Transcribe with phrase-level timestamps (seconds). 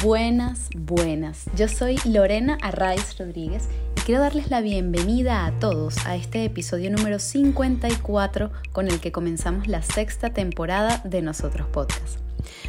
[0.00, 1.44] Buenas, buenas.
[1.54, 3.68] Yo soy Lorena Arraiz Rodríguez
[3.98, 9.12] y quiero darles la bienvenida a todos a este episodio número 54 con el que
[9.12, 12.18] comenzamos la sexta temporada de Nosotros Podcast.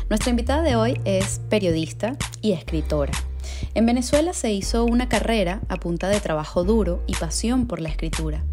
[0.09, 3.13] Nuestra invitada de hoy es periodista y escritora.
[3.73, 7.89] En Venezuela se hizo una carrera a punta de trabajo duro y pasión por la
[7.89, 8.43] escritura.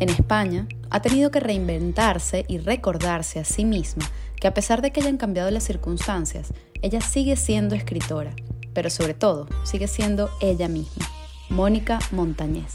[0.00, 4.08] En España ha tenido que reinventarse y recordarse a sí misma
[4.40, 6.52] que a pesar de que hayan cambiado las circunstancias,
[6.82, 8.32] ella sigue siendo escritora,
[8.74, 11.04] pero sobre todo sigue siendo ella misma,
[11.48, 12.74] Mónica Montañez.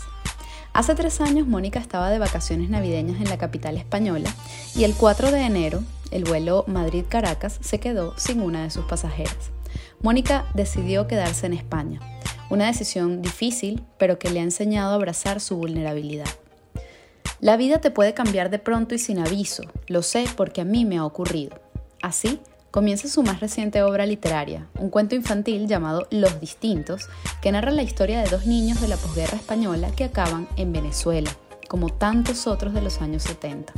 [0.73, 4.33] Hace tres años Mónica estaba de vacaciones navideñas en la capital española
[4.75, 9.51] y el 4 de enero el vuelo Madrid-Caracas se quedó sin una de sus pasajeras.
[10.01, 12.01] Mónica decidió quedarse en España,
[12.49, 16.27] una decisión difícil pero que le ha enseñado a abrazar su vulnerabilidad.
[17.43, 20.85] La vida te puede cambiar de pronto y sin aviso, lo sé porque a mí
[20.85, 21.59] me ha ocurrido.
[22.01, 22.39] Así,
[22.71, 27.09] comienza su más reciente obra literaria, un cuento infantil llamado Los Distintos,
[27.41, 31.31] que narra la historia de dos niños de la posguerra española que acaban en Venezuela,
[31.67, 33.73] como tantos otros de los años 70.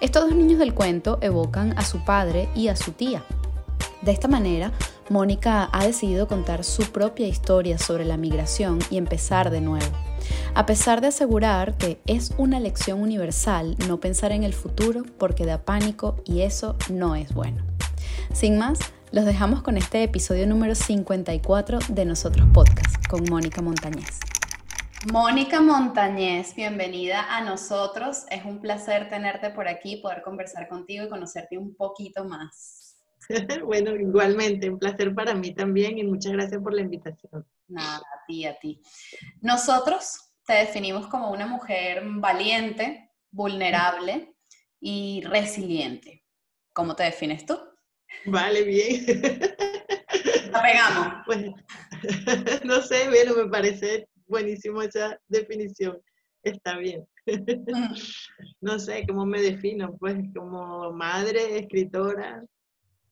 [0.00, 3.24] Estos dos niños del cuento evocan a su padre y a su tía.
[4.02, 4.72] De esta manera,
[5.08, 10.07] Mónica ha decidido contar su propia historia sobre la migración y empezar de nuevo
[10.54, 15.46] a pesar de asegurar que es una lección universal no pensar en el futuro porque
[15.46, 17.62] da pánico y eso no es bueno.
[18.32, 18.78] Sin más,
[19.10, 24.20] los dejamos con este episodio número 54 de Nosotros Podcast con Mónica Montañez.
[25.12, 28.24] Mónica Montañez, bienvenida a nosotros.
[28.30, 32.77] Es un placer tenerte por aquí, poder conversar contigo y conocerte un poquito más.
[33.64, 37.46] bueno, igualmente, un placer para mí también y muchas gracias por la invitación.
[37.68, 38.80] Nada, a ti, a ti.
[39.40, 44.34] Nosotros te definimos como una mujer valiente, vulnerable
[44.80, 46.24] y resiliente.
[46.72, 47.58] ¿Cómo te defines tú?
[48.26, 49.04] Vale, bien.
[50.52, 51.26] La pegamos.
[51.26, 51.54] Bueno,
[52.64, 56.00] no sé, bueno, me parece buenísimo esa definición.
[56.42, 57.06] Está bien.
[58.60, 62.42] No sé cómo me defino, pues como madre, escritora,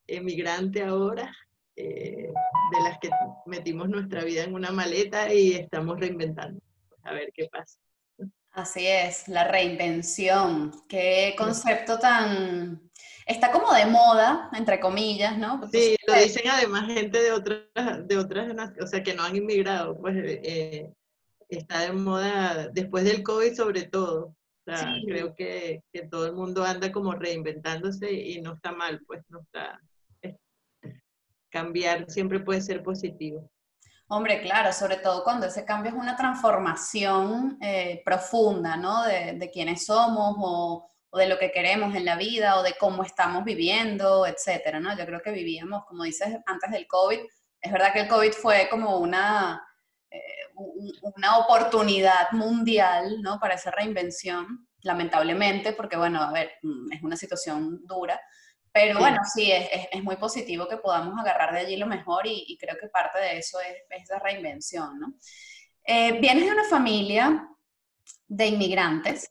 [0.07, 1.35] emigrante ahora,
[1.77, 2.33] eh,
[2.73, 3.11] de las que
[3.47, 6.61] metimos nuestra vida en una maleta y estamos reinventando
[7.07, 7.79] a ver qué pasa.
[8.53, 10.73] Así es, la reinvención.
[10.89, 12.83] Qué concepto tan...
[13.27, 15.61] Está como de moda, entre comillas, ¿no?
[15.73, 19.99] sí, lo dicen además gente de otras, de otras, o sea, que no han inmigrado,
[20.01, 20.93] pues eh,
[21.49, 24.27] está de moda después del COVID sobre todo.
[24.69, 29.01] O sea, creo que, que, todo el mundo anda como reinventándose y no está mal,
[29.07, 29.81] pues no está...
[31.51, 33.51] Cambiar siempre puede ser positivo.
[34.09, 39.05] Hombre, claro, sobre todo cuando ese cambio es una transformación eh, profunda, ¿no?
[39.05, 43.03] De, de quiénes somos o, de lo que queremos en la vida o de cómo
[43.03, 44.97] estamos viviendo, etcétera, ¿no?
[44.97, 47.19] Yo creo que vivíamos, como dices, antes del COVID.
[47.61, 49.67] Es verdad que el COVID fue como una,
[50.11, 50.23] eh,
[51.17, 53.41] una oportunidad mundial, ¿no?
[53.41, 58.21] Para esa reinvención, lamentablemente, porque, bueno, a ver, mm, es una situación dura,
[58.77, 62.59] pero bueno, sí, es, es, muy positivo que podamos agarrar de allí lo mejor y,
[62.61, 65.15] creo que parte de eso es, esa reinvención, ¿no?
[65.83, 67.49] Eh, vienes de una familia
[68.29, 69.31] de inmigrantes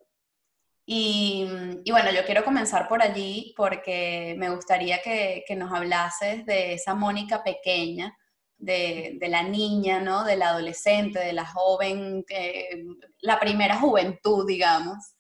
[0.83, 1.47] y,
[1.83, 6.73] y, bueno, yo quiero comenzar por allí porque me gustaría que, que nos hablases de
[6.73, 8.17] esa Mónica pequeña,
[8.57, 10.23] de, de, la niña, ¿no?
[10.23, 12.83] De la adolescente, de la joven, eh,
[13.19, 15.14] la primera juventud, digamos.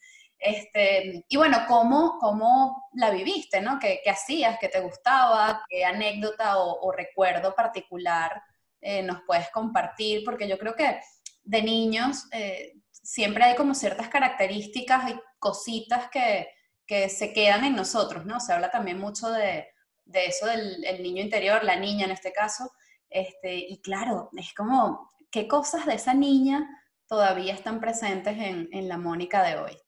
[0.45, 3.61] Este, y bueno, ¿cómo, ¿cómo la viviste?
[3.61, 3.79] ¿no?
[3.79, 4.59] ¿Qué, ¿Qué, hacías?
[4.59, 5.65] ¿Qué te gustaba?
[5.67, 8.43] ¿Qué anécdota o, recuerdo particular
[8.79, 10.23] eh, nos puedes compartir?
[10.23, 10.99] Porque yo creo que
[11.43, 16.47] de niños eh, siempre hay como ciertas características y cositas que,
[16.85, 18.39] que, se quedan en nosotros, ¿no?
[18.39, 19.67] Se habla también mucho de,
[20.05, 22.71] de eso del niño interior, la niña en este caso.
[23.09, 26.69] Este, y claro, es como, ¿qué cosas de esa niña
[27.07, 29.84] todavía están presentes en, en la Mónica de hoy?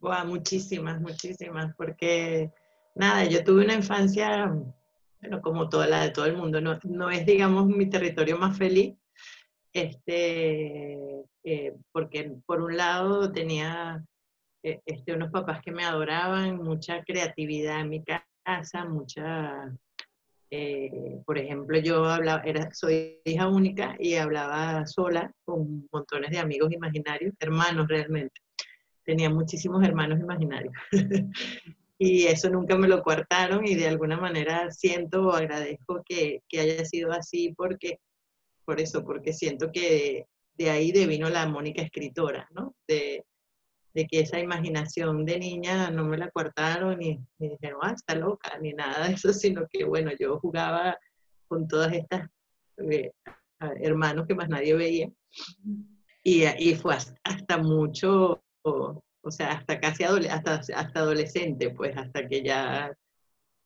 [0.00, 2.52] Muchísimas, muchísimas, porque
[2.94, 4.52] nada, yo tuve una infancia,
[5.20, 8.56] bueno, como toda la de todo el mundo, no, no es, digamos, mi territorio más
[8.56, 8.94] feliz,
[9.72, 10.98] este,
[11.44, 14.04] eh, porque por un lado tenía
[14.62, 19.70] eh, este, unos papás que me adoraban, mucha creatividad en mi casa, mucha,
[20.50, 26.38] eh, por ejemplo, yo hablaba, era, soy hija única y hablaba sola con montones de
[26.38, 28.45] amigos imaginarios, hermanos realmente
[29.06, 30.74] tenía muchísimos hermanos imaginarios.
[31.98, 36.60] y eso nunca me lo coartaron y de alguna manera siento o agradezco que, que,
[36.60, 38.00] haya sido así porque,
[38.66, 40.26] por eso, porque siento que
[40.58, 42.74] de ahí devino la Mónica escritora, ¿no?
[42.86, 43.24] De,
[43.94, 48.14] de que esa imaginación de niña no me la coartaron ni, ni dijeron, ah, está
[48.14, 50.98] loca, ni nada de eso, sino que, bueno, yo jugaba
[51.48, 52.28] con todas estas
[52.76, 53.12] eh,
[53.80, 55.10] hermanos que más nadie veía.
[56.22, 62.42] Y, y fue hasta, mucho, o, sea, hasta casi hasta, hasta adolescente, pues hasta que
[62.42, 62.92] ya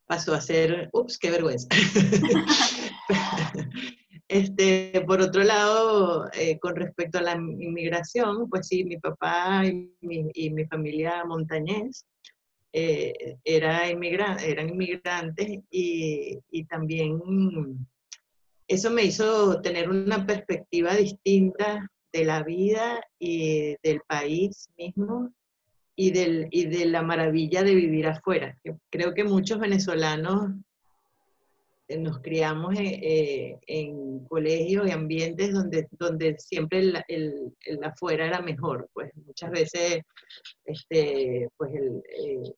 [0.06, 1.68] pasó a ser, ups, qué vergüenza.
[4.30, 9.92] Este, por otro lado, eh, con respecto a la inmigración, pues sí, mi papá y
[10.02, 12.06] mi, familia montañés
[12.72, 17.18] eh, era eran inmigrantes y, y, también
[18.68, 25.32] eso me hizo tener una perspectiva distinta de la vida y del país mismo
[25.96, 28.58] y, del, y de la maravilla de vivir afuera.
[28.90, 30.52] Creo que muchos venezolanos
[31.88, 38.40] eh, nos criamos en, en, colegios y ambientes donde, donde siempre el, el, afuera era
[38.40, 38.88] mejor.
[38.92, 40.00] Pues muchas veces
[40.64, 42.52] este, pues eh,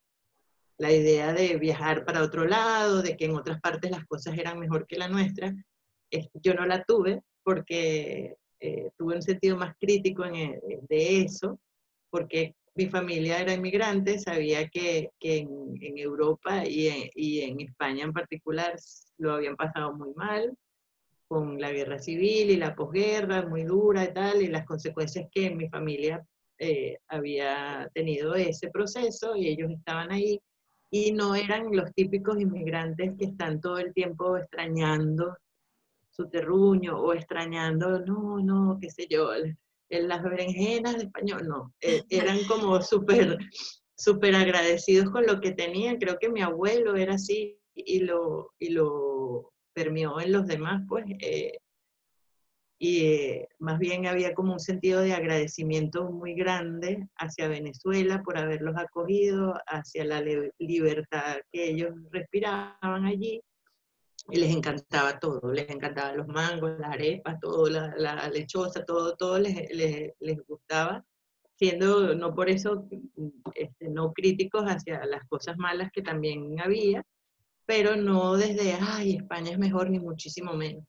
[0.78, 4.58] la idea de viajar para otro lado, de que en otras partes las cosas eran
[4.58, 5.54] mejor que la nuestra,
[6.34, 11.58] yo no la tuve porque eh, tuve un sentido más crítico en, de eso,
[12.10, 15.48] porque mi familia era inmigrante, sabía que, que en,
[15.80, 18.76] en, Europa y en, y en, España en particular
[19.18, 20.56] lo habían pasado muy mal,
[21.26, 25.50] con la guerra civil y la posguerra muy dura y tal, y las consecuencias que
[25.50, 26.24] mi familia
[26.58, 30.40] eh, había tenido ese proceso y ellos estaban ahí.
[30.88, 35.36] Y no eran los típicos inmigrantes que están todo el tiempo extrañando
[36.12, 39.30] su terruño o extrañando, no, no, qué sé yo,
[39.88, 43.38] las berenjenas de español, no, eh, eran como súper
[44.02, 45.98] súper agradecidos con lo que tenían.
[45.98, 51.04] Creo que mi abuelo era así y lo, y lo permeó en los demás, pues.
[51.20, 51.58] Eh,
[52.78, 58.36] y eh, más bien había como un sentido de agradecimiento muy grande hacia Venezuela por
[58.36, 60.20] haberlos acogido, hacia la
[60.58, 63.40] libertad que ellos respiraban allí
[64.30, 69.38] y les encantaba todo, les encantaban los mangos, las arepas, todo, la, lechosa, todo, todo
[69.38, 69.68] les,
[70.20, 71.04] les, gustaba,
[71.56, 72.88] siendo no por eso
[73.54, 77.04] este, no críticos hacia las cosas malas que también había,
[77.66, 80.84] pero no desde, ay, España es mejor, ni muchísimo menos.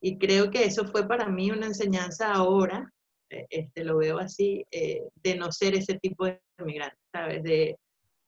[0.00, 2.92] Y creo que eso fue para mí una enseñanza ahora,
[3.30, 7.42] eh, este, lo veo así, eh, de no ser ese tipo de inmigrante, ¿sabes?
[7.42, 7.76] De,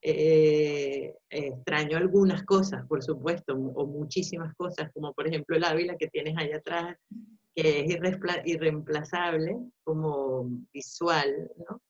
[0.03, 6.09] eh, extraño algunas cosas, por supuesto, o muchísimas cosas, como por ejemplo el Ávila que
[6.09, 6.97] tienes allá atrás,
[7.55, 7.99] que es
[8.47, 11.83] irreemplazable como visual, ¿no?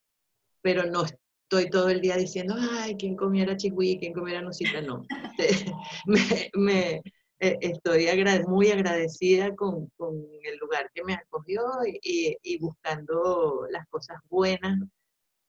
[0.62, 3.99] Pero no estoy todo el día diciendo, ay, ¿quién comiera chigüí?
[3.99, 4.81] ¿Quién comiera nusita?
[4.83, 5.05] No.
[6.55, 7.03] me,
[7.39, 8.06] eh, estoy
[8.47, 11.63] muy agradecida con, el lugar que me acogió
[12.03, 14.81] y buscando las cosas buenas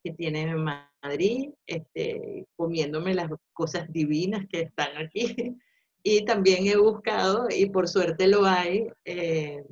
[0.03, 5.35] que tiene Madrid, este, comiéndome las cosas divinas que están aquí.
[6.03, 9.63] Y también he buscado, y por suerte lo hay, eh,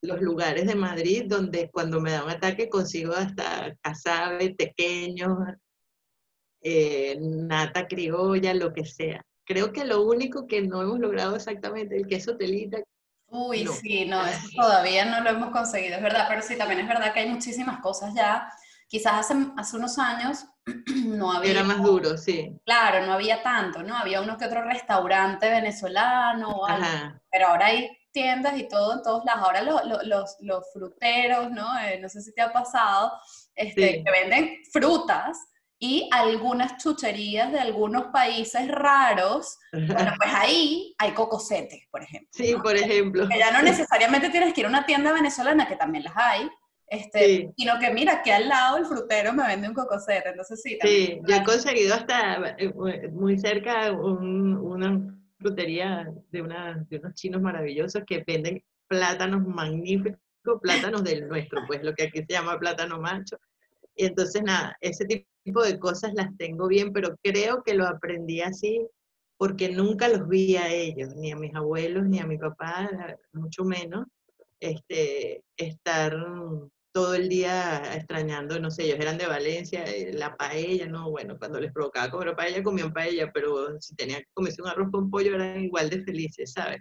[0.00, 5.36] los lugares de Madrid donde cuando me da un ataque consigo hasta casabe, pequeños,
[6.62, 9.22] eh, nata criolla, lo que sea.
[9.44, 12.78] Creo que lo único que no hemos logrado exactamente, el queso telita.
[13.28, 16.88] Uy, sí, no, eso todavía no lo hemos conseguido, es verdad, pero sí, también es
[16.88, 18.48] verdad que hay muchísimas cosas ya
[18.88, 20.46] Quizás hace, hace unos años
[21.06, 21.50] no había...
[21.50, 22.56] Era más duro, sí.
[22.64, 23.96] Claro, no había tanto, ¿no?
[23.96, 26.62] Había uno que otro restaurante venezolano,
[27.30, 29.42] pero ahora hay tiendas y todo en todos lados.
[29.44, 31.78] Ahora los, los, fruteros, ¿no?
[31.80, 33.12] Eh, no sé si te ha pasado,
[33.54, 35.38] este, que venden frutas
[35.78, 42.30] y algunas chucherías de algunos países raros, bueno, pues ahí hay cocosetes, por ejemplo.
[42.32, 43.28] Sí, por ejemplo.
[43.28, 46.48] Que ya no necesariamente tienes que ir a una tienda venezolana, que también las hay,
[46.88, 50.78] este, Sino que mira, que al lado el frutero me vende un cocosete, entonces sí.
[50.80, 57.42] Sí, yo he conseguido hasta eh, muy cerca una frutería de, una, de unos chinos
[57.42, 60.20] maravillosos que venden plátanos magníficos,
[60.62, 63.36] plátanos del nuestro, pues lo que aquí se llama plátano macho.
[63.96, 65.06] Y entonces nada, ese
[65.44, 68.86] tipo de cosas las tengo bien, pero creo que lo aprendí así
[69.38, 72.88] porque nunca los vi a ellos, ni a mis abuelos, ni a mi papá,
[73.32, 74.06] mucho menos,
[74.60, 76.16] este, estar
[76.96, 81.38] todo el día extrañando, no sé, ellos eran de Valencia, eh, la paella, no, bueno,
[81.38, 85.10] cuando les provocaba comer paella, comían paella, pero si tenían que comerse un arroz con
[85.10, 86.80] pollo eran igual de felices, ¿sabes?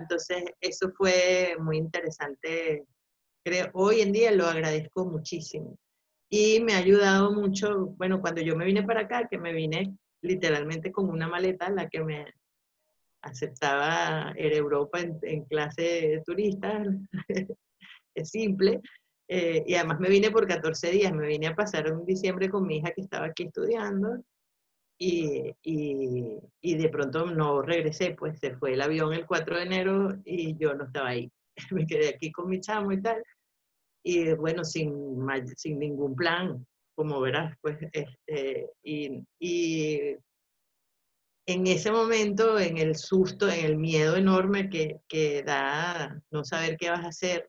[0.00, 2.84] Entonces, eso fue muy interesante.
[3.44, 5.78] Creo, hoy en día lo agradezco muchísimo.
[6.28, 9.96] Y me ha ayudado mucho, bueno, cuando yo me vine para acá, que me vine
[10.20, 12.26] literalmente con una maleta, la que me
[13.22, 16.82] aceptaba era Europa en, en clase de turista,
[18.16, 18.80] es simple,
[19.28, 22.66] eh, y además me vine por 14 días, me vine a pasar un diciembre con
[22.66, 24.22] mi hija que estaba aquí estudiando
[24.98, 29.62] y, y, y, de pronto no regresé, pues se fue el avión el 4 de
[29.62, 31.30] enero y yo no estaba ahí.
[31.70, 33.22] me quedé aquí con mi chamo y tal.
[34.04, 35.18] Y bueno, sin,
[35.56, 40.16] sin ningún plan, como verás, pues, este, y, y
[41.46, 46.76] en ese momento, en el susto, en el miedo enorme que, que da no saber
[46.76, 47.46] qué vas a hacer,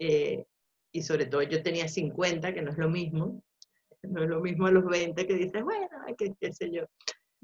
[0.00, 0.44] eh,
[0.92, 3.42] y sobre todo yo tenía 50, que no es lo mismo,
[4.02, 6.84] no es lo mismo a los 20 que dices, bueno, qué, qué sé yo.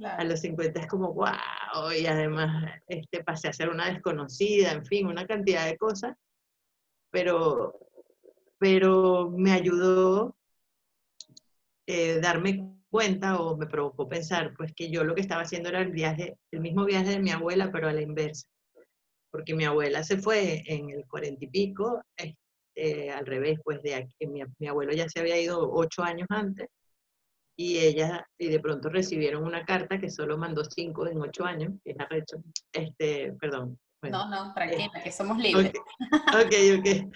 [0.05, 4.85] A los 50 es como, wow, y además este, pasé a ser una desconocida, en
[4.85, 6.17] fin, una cantidad de cosas,
[7.11, 7.79] pero,
[8.59, 10.37] pero me ayudó
[11.87, 15.81] eh, darme cuenta o me provocó pensar, pues que yo lo que estaba haciendo era
[15.81, 18.49] el viaje, el mismo viaje de mi abuela, pero a la inversa,
[19.31, 22.44] porque mi abuela se fue en el cuarenta y pico, este,
[23.15, 26.69] al revés, pues de aquí, mi, mi abuelo ya se había ido ocho años antes,
[27.57, 31.73] y ella, y de pronto recibieron una carta que solo mandó cinco en ocho años,
[31.85, 33.79] que es arrecho, este, perdón.
[34.03, 35.73] no, no, tranquila, que somos libres.
[36.35, 37.13] Ok, ok,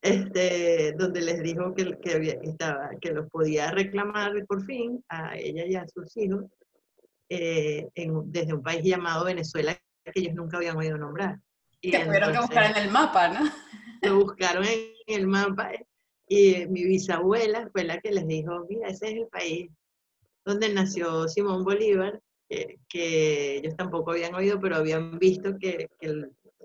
[0.00, 5.36] Este, donde les dijo que, que, había, estaba, que los podía reclamar por fin a
[5.36, 6.44] ella y a sus hijos
[7.28, 11.38] eh, desde un país llamado Venezuela que ellos nunca habían oído nombrar.
[11.80, 13.40] Y que buscar en el mapa, ¿no?
[14.02, 15.72] Lo buscaron en el mapa
[16.28, 19.70] y mi bisabuela fue la que les dijo, mira, ese es el país
[20.44, 25.88] donde nació Simón Bolívar, que, ellos tampoco habían oído, pero habían visto que,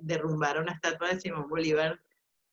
[0.03, 1.99] derrumbaron la estatua de Simón Bolívar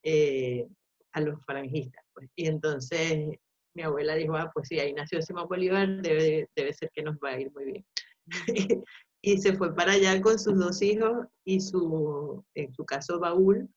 [0.02, 0.66] eh,
[1.12, 2.04] a los farangistas.
[2.12, 2.28] Pues.
[2.36, 3.38] Y entonces
[3.74, 7.16] mi abuela dijo, ah, pues sí, ahí nació Simón Bolívar, debe, debe ser que nos
[7.16, 7.86] va a ir muy bien.
[9.22, 13.68] y se fue para allá con sus dos hijos y su, en su caso, baúl,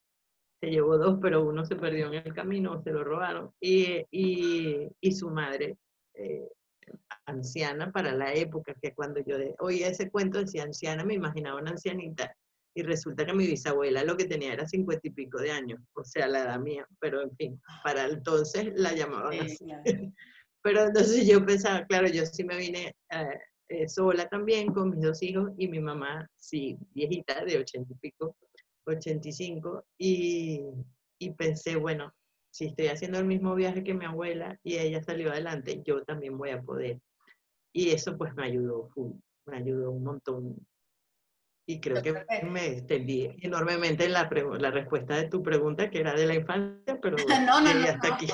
[0.61, 5.11] se llevó dos, pero uno se perdió en el camino, se lo robaron, y, y,
[5.11, 5.77] su madre,
[6.13, 6.47] eh,
[7.25, 11.71] anciana para la época, que cuando yo oía ese cuento decía anciana, me imaginaba una
[11.71, 12.35] ancianita,
[12.75, 16.03] y resulta que mi bisabuela lo que tenía era cincuenta y pico de años, o
[16.03, 19.65] sea, la edad mía, pero en fin, para entonces la llamaban así.
[20.63, 22.95] pero entonces yo pensaba, claro, yo sí me vine
[23.67, 27.95] eh, sola también con mis dos hijos y mi mamá, sí, viejita, de ochenta y
[27.95, 28.37] pico,
[28.85, 30.61] 85, y,
[31.19, 32.13] y pensé, bueno,
[32.51, 36.37] si estoy haciendo el mismo viaje que mi abuela y ella salió adelante, yo también
[36.37, 36.99] voy a poder.
[37.73, 38.89] Y eso pues me ayudó,
[39.45, 40.55] me ayudó un montón.
[41.65, 46.13] Y creo que me extendí enormemente en la, la respuesta de tu pregunta, que era
[46.13, 48.27] de la infancia, pero no, no, no, hasta aquí.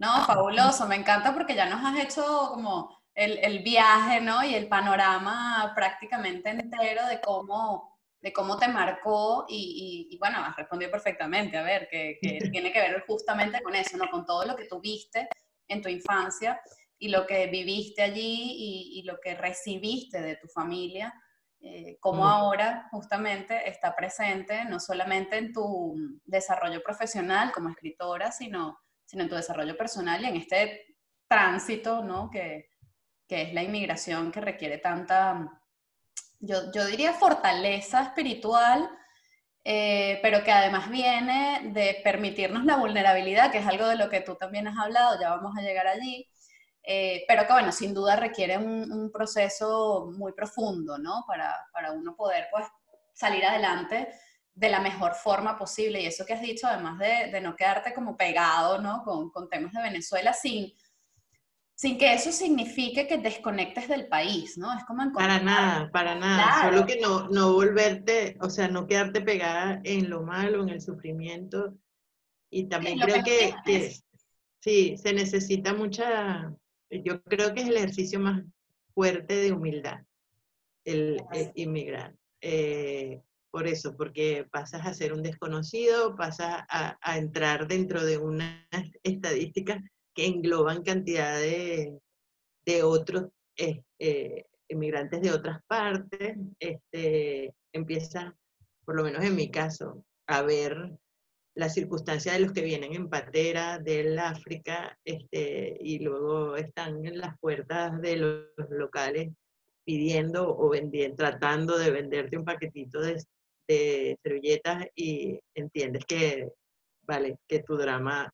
[0.00, 4.42] No, fabuloso, me encanta porque ya nos has hecho como el, el viaje, ¿no?
[4.42, 7.91] Y el panorama prácticamente entero de cómo
[8.22, 12.18] de cómo te marcó y, bueno, has respondido perfectamente, a ver, que,
[12.52, 14.08] tiene que ver justamente con eso, ¿no?
[14.10, 15.28] Con todo lo que tuviste
[15.68, 16.60] en tu infancia
[16.98, 21.12] y lo que viviste allí y, lo que recibiste de tu familia,
[21.60, 28.78] eh, cómo ahora justamente está presente no solamente en tu desarrollo profesional como escritora, sino,
[29.04, 30.96] sino en tu desarrollo personal y en este
[31.28, 32.30] tránsito, ¿no?
[32.30, 32.70] Que,
[33.26, 35.61] que es la inmigración que requiere tanta
[36.42, 38.90] yo, diría fortaleza espiritual,
[39.64, 44.20] eh, pero que además viene de permitirnos la vulnerabilidad, que es algo de lo que
[44.20, 46.28] tú también has hablado, ya vamos a llegar allí,
[46.82, 51.24] eh, pero que bueno, sin duda requiere un, proceso muy profundo, ¿no?
[51.28, 52.66] Para, uno poder pues
[53.14, 54.08] salir adelante
[54.52, 56.00] de la mejor forma posible.
[56.00, 59.04] Y eso que has dicho, además de, no quedarte como pegado, ¿no?
[59.04, 60.72] Con, con temas de Venezuela, sin,
[61.82, 64.72] sin que eso signifique que desconectes del país, ¿no?
[64.72, 66.70] Es como Para nada, para nada.
[66.70, 70.80] Solo que no, no volverte, o sea, no quedarte pegada en lo malo, en el
[70.80, 71.76] sufrimiento.
[72.52, 73.96] Y también creo que,
[74.60, 76.54] sí, se necesita mucha,
[76.88, 78.44] yo creo que es el ejercicio más
[78.94, 80.02] fuerte de humildad,
[80.84, 81.20] el,
[81.56, 82.14] inmigrar.
[82.40, 88.18] Eh, por eso, porque pasas a ser un desconocido, pasas a, a entrar dentro de
[88.18, 88.64] unas
[89.02, 89.82] estadísticas
[90.14, 91.98] que engloban cantidad de,
[92.82, 98.36] otros eh, eh, inmigrantes de otras partes, este, empieza,
[98.84, 100.92] por lo menos en mi caso, a ver
[101.54, 107.18] las circunstancias de los que vienen en patera del África este, y luego están en
[107.18, 109.30] las puertas de los locales
[109.84, 110.72] pidiendo o
[111.16, 113.22] tratando de venderte un paquetito de,
[113.68, 116.48] de servilletas y entiendes que,
[117.02, 118.32] vale, que tu drama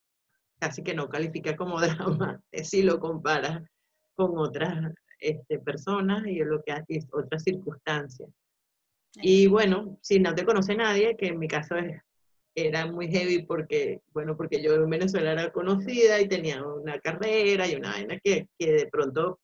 [0.59, 3.63] casi que no califica como drama si lo comparas
[4.15, 6.73] con otras este, personas y lo que
[7.11, 8.29] otras circunstancias.
[9.15, 11.75] Y bueno, si no te conoce nadie, que en mi caso
[12.53, 17.67] era muy heavy porque, bueno, porque yo en Venezuela era conocida y tenía una carrera
[17.67, 19.39] y una vaina que, que de pronto,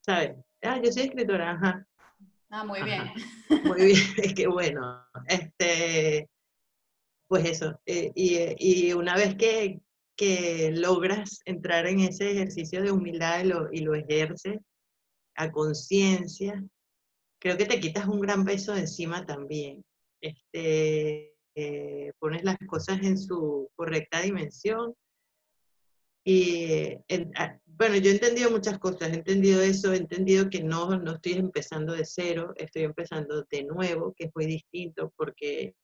[0.00, 0.36] ¿sabes?
[0.62, 1.86] Ah, yo soy escritora, ajá.
[2.50, 3.12] Ah, muy bien.
[3.64, 6.28] Muy bien, es que bueno, este,
[7.26, 9.80] pues eso, eh, y, una vez que,
[10.16, 14.58] que, logras entrar en ese ejercicio de humildad y lo, y lo ejerces
[15.36, 16.62] a conciencia,
[17.40, 19.84] creo que te quitas un gran peso de encima también.
[20.20, 24.94] Este, eh, pones las cosas en su correcta dimensión.
[26.26, 26.96] Y
[27.66, 31.34] bueno, yo he entendido muchas cosas, he entendido eso, he entendido que no, no estoy
[31.34, 35.74] empezando de cero, estoy empezando de nuevo, que es muy distinto porque,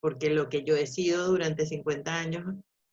[0.00, 2.44] porque lo que yo he sido durante 50 años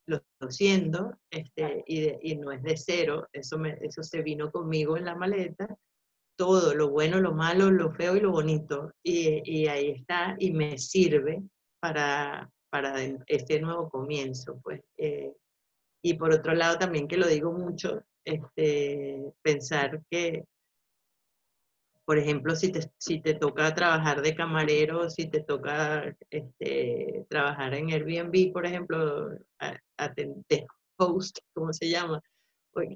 [0.08, 4.98] lo estoy siendo este, y, y, no es de cero, eso, eso se vino conmigo
[4.98, 5.78] en la maleta
[6.36, 8.92] todo, lo bueno, lo malo, lo feo y lo bonito.
[9.04, 11.44] Y, ahí está, y me sirve
[11.80, 12.96] para, para
[13.28, 14.60] este nuevo comienzo.
[14.64, 14.82] Pues.
[14.98, 15.34] Eh,
[16.04, 20.46] y por otro lado, también que lo digo mucho, este, pensar que,
[22.06, 27.74] por ejemplo, si te, si te toca trabajar de camarero, si te toca este, trabajar
[27.74, 30.66] en Airbnb, por ejemplo, de
[30.98, 32.22] host, ¿cómo se llama?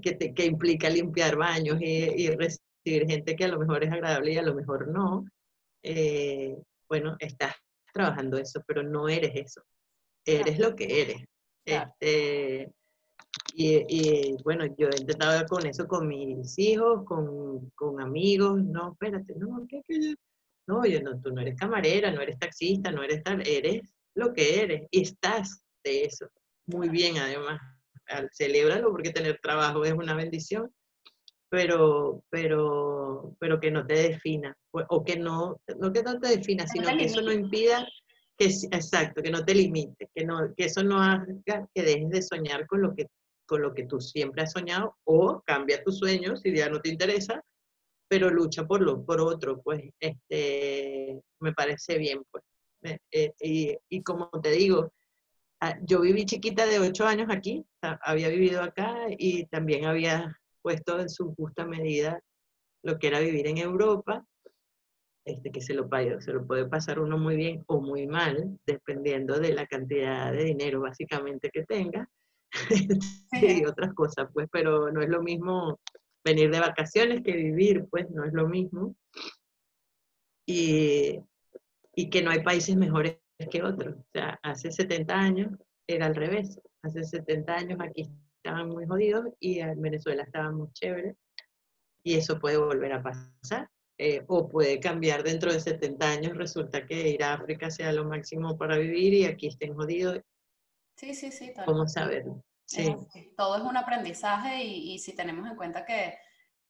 [0.01, 2.29] Que, que implica limpiar baños y, y
[2.85, 5.25] gente que a lo mejor es agradable y a lo mejor no,
[5.83, 6.57] eh,
[6.89, 7.55] bueno, estás
[7.93, 9.61] trabajando eso, pero no eres eso.
[10.25, 11.23] Eres lo que eres.
[11.65, 12.71] Este,
[13.59, 19.33] y, bueno, yo he intentado con eso con mis hijos, con, con amigos, no, espérate,
[19.35, 20.15] no, ¿qué, qué?
[20.67, 23.81] no, yo no, tú no eres camarera, no eres taxista, no eres tal, eres
[24.15, 26.27] lo que eres y estás de eso.
[26.67, 27.59] Muy bien, además.
[28.31, 30.71] Celébralo porque tener trabajo es una bendición
[31.49, 36.67] pero, pero, pero que no te defina, o que no, no que no te defina,
[36.67, 37.87] sino que eso no impida
[38.37, 41.25] que, exacto, que no te limite, que, no, que eso no haga
[41.73, 43.07] que dejes de soñar con lo que,
[43.47, 46.89] con lo que tú siempre has soñado, o cambia tus sueños si ya no te
[46.89, 47.41] interesa,
[48.07, 52.43] pero lucha por lo, por otro, pues, este, me parece bien, pues.
[53.11, 54.93] Eh, y, y como te digo,
[55.61, 60.99] ah, yo viví chiquita de ocho años aquí, había vivido acá y también había puesto
[60.99, 62.21] en su justa medida
[62.83, 64.25] lo que era vivir en Europa,
[65.25, 65.89] este, que se lo,
[66.21, 70.43] se lo puede pasar uno muy bien o muy mal, dependiendo de la cantidad de
[70.45, 72.09] dinero básicamente que tenga
[73.41, 75.79] y otras cosas, pues, pero no es lo mismo
[76.23, 78.95] venir de vacaciones que vivir, pues no es lo mismo.
[80.45, 81.19] Y,
[81.95, 83.17] y que no hay países mejores
[83.51, 83.95] que otros.
[83.95, 85.51] O sea, hace 70 años
[85.87, 86.59] era al revés.
[86.83, 91.15] Hace 70 años aquí estaban muy jodidos y en Venezuela estaban muy chéveres.
[92.03, 93.69] Y eso puede volver a pasar.
[93.99, 98.05] Eh, o puede cambiar dentro de 70 años, resulta que ir a África sea lo
[98.05, 100.21] máximo para vivir y aquí estén jodidos.
[100.97, 101.53] Sí, sí, sí.
[101.65, 102.43] ¿Cómo saberlo?
[102.65, 102.93] Sí.
[103.37, 106.17] todo es un aprendizaje y, y si tenemos en cuenta que,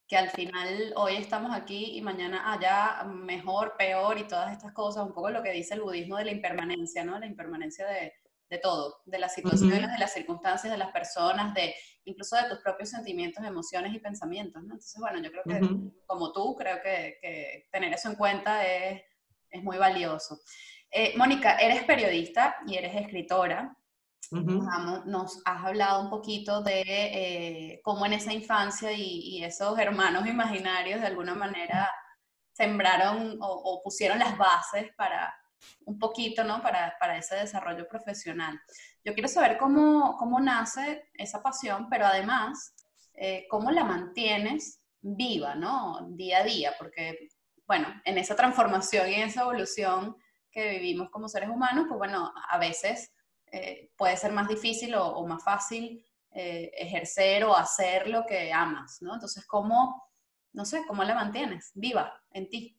[0.08, 5.08] que, al final hoy estamos aquí y mañana allá mejor, peor y todas estas cosas,
[5.08, 7.18] un poco lo que dice el budismo de la impermanencia, ¿no?
[7.18, 8.14] La impermanencia de,
[8.50, 11.74] de todo, de las situaciones, de las circunstancias, de las personas, de
[12.06, 14.76] incluso de tus propios sentimientos, emociones y pensamientos, ¿no?
[14.76, 15.60] Entonces, bueno, yo creo que
[16.06, 19.04] como tú, creo que, tener eso en cuenta es,
[19.64, 20.40] muy valioso.
[20.92, 23.77] Eh, Mónica, eres periodista y eres escritora.
[24.32, 31.02] Nos has hablado un poquito de eh, cómo en esa infancia y, esos hermanos imaginarios
[31.02, 31.90] de alguna manera
[32.54, 35.34] sembraron o pusieron las bases para,
[35.86, 36.62] un poquito, ¿no?
[36.62, 38.60] Para, para, ese desarrollo profesional.
[39.04, 42.76] Yo quiero saber cómo, cómo nace esa pasión, pero además,
[43.14, 46.08] eh, cómo la mantienes viva, ¿no?
[46.12, 47.30] Día a día, porque,
[47.66, 50.16] bueno, en esa transformación y en esa evolución
[50.52, 53.14] que vivimos como seres humanos, pues bueno, a veces
[53.52, 59.02] eh, puede ser más difícil o, más fácil eh, ejercer o hacer lo que amas,
[59.02, 59.14] ¿no?
[59.14, 60.04] Entonces, ¿cómo,
[60.54, 62.78] no sé, cómo la mantienes viva en ti?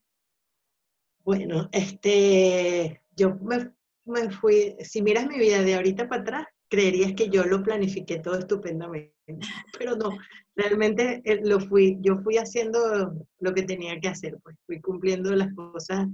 [1.24, 7.28] Bueno, este, yo me, fui, si miras mi vida de ahorita para atrás, creerías que
[7.28, 9.14] yo lo planifiqué todo estupendamente,
[9.78, 10.11] pero no,
[10.54, 15.35] realmente eh, lo fui, yo fui haciendo lo que tenía que hacer, pues fui cumpliendo
[15.35, 16.09] las cosas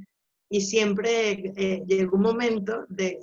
[0.54, 3.18] y siempre eh, llegó un momento de,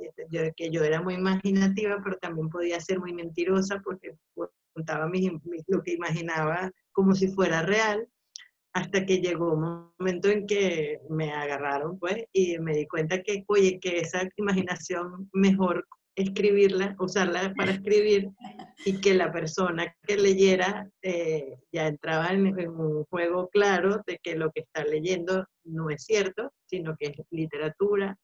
[0.53, 4.17] que yo era muy imaginativa, pero también podía ser muy mentirosa porque
[4.73, 5.09] contaba
[5.67, 8.05] lo que imaginaba como si fuera real
[8.73, 13.45] hasta que llegó un momento en que me agarraron, pues, y me di cuenta que,
[13.47, 18.29] oye, que esa imaginación mejor escribirla, usarla para escribir,
[18.85, 24.35] y que la persona que leyera eh, ya entraba en, un juego claro de que
[24.35, 28.17] lo que está leyendo no es cierto, sino que es literatura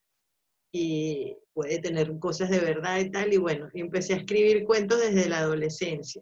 [0.71, 5.29] y puede tener cosas de verdad y tal, y bueno, empecé a escribir cuentos desde
[5.29, 6.21] la adolescencia.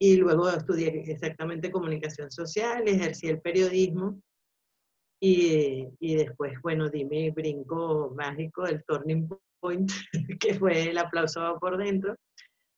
[0.00, 4.20] Y luego estudié exactamente comunicación social, ejercí el periodismo
[5.20, 9.28] y, y después, bueno, di mi brinco mágico, el turning
[9.62, 9.90] point,
[10.40, 12.16] que fue el aplauso por dentro,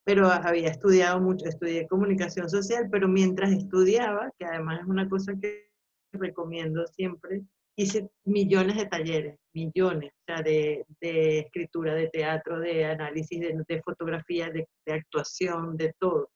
[0.05, 5.33] pero había estudiado mucho, estudié comunicación social, pero mientras estudiaba, que además es una cosa
[5.41, 5.71] que
[6.13, 7.43] recomiendo siempre,
[7.77, 13.65] hice millones de talleres, millones, o sea, de, de escritura, de teatro, de análisis, de,
[13.67, 16.31] de fotografía, de, de, actuación, de todo.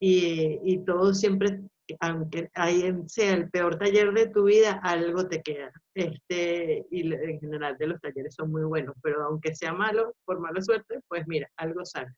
[0.00, 1.60] Y, y, todo siempre,
[2.00, 5.72] aunque ahí sea el peor taller de tu vida, algo te queda.
[5.94, 10.40] Este, y en general de los talleres son muy buenos, pero aunque sea malo, por
[10.40, 12.12] mala suerte, pues mira, algo sale.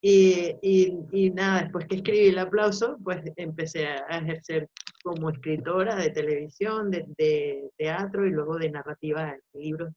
[0.00, 4.68] Y, y, y, nada, después que escribí el aplauso, pues empecé a ejercer
[5.04, 9.92] como escritora de televisión, de, de teatro y luego de narrativa de libros,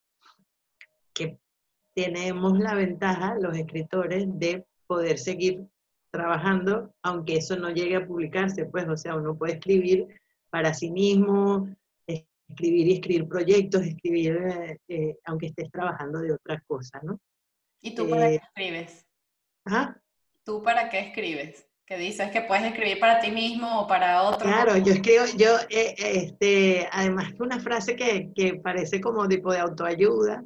[1.14, 1.40] que
[1.96, 5.66] tenemos la ventaja, los escritores, de poder seguir
[6.16, 10.08] trabajando, aunque eso no llegue a publicarse, pues, o sea, uno puede escribir
[10.50, 11.70] para sí mismo,
[12.08, 17.20] escribir y escribir proyectos, escribir, eh, eh, aunque estés trabajando de otras cosas, ¿no?
[17.82, 19.06] ¿Y tú para qué escribes?
[19.66, 19.96] ¿Ah?
[20.44, 21.68] ¿Tú para qué escribes?
[21.86, 24.48] que dices que puedes escribir para ti mismo o para otro.
[24.48, 29.60] Claro, yo escribo, yo, eh, este, además una frase que, que, parece como tipo de
[29.60, 30.44] autoayuda,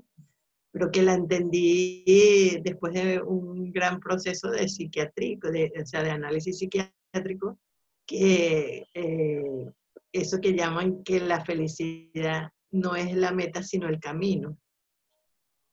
[0.72, 6.12] pero que la entendí después de un gran proceso de psiquiátrico, de, o sea, de
[6.12, 7.60] análisis psiquiátrico,
[8.06, 9.72] que eh,
[10.12, 14.58] eso que llaman que la felicidad no es la meta, sino el camino.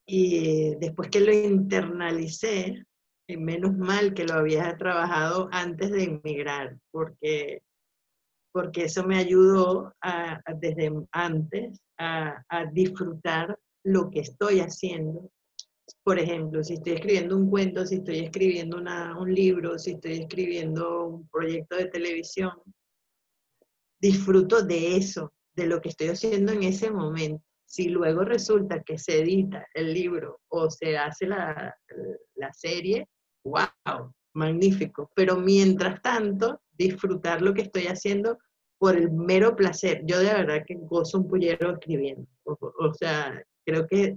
[0.07, 2.85] Y después que lo internalicé,
[3.29, 7.63] menos mal que lo había trabajado antes de emigrar, porque,
[8.53, 15.31] porque eso me ayudó a, desde antes a, a, disfrutar lo que estoy haciendo.
[16.03, 21.07] Por ejemplo, si estoy escribiendo un cuento, si estoy escribiendo un libro, si estoy escribiendo
[21.07, 22.53] un proyecto de televisión,
[24.01, 27.45] disfruto de eso, de lo que estoy haciendo en ese momento.
[27.65, 31.75] Si luego resulta que se edita el libro o se hace la,
[32.35, 33.09] la serie,
[33.45, 35.11] wow, magnífico.
[35.15, 38.39] Pero mientras tanto, disfrutar lo que estoy haciendo
[38.79, 40.03] por el mero placer.
[40.05, 42.27] Yo de verdad que gozo un pullero escribiendo.
[42.45, 44.17] O, sea, creo que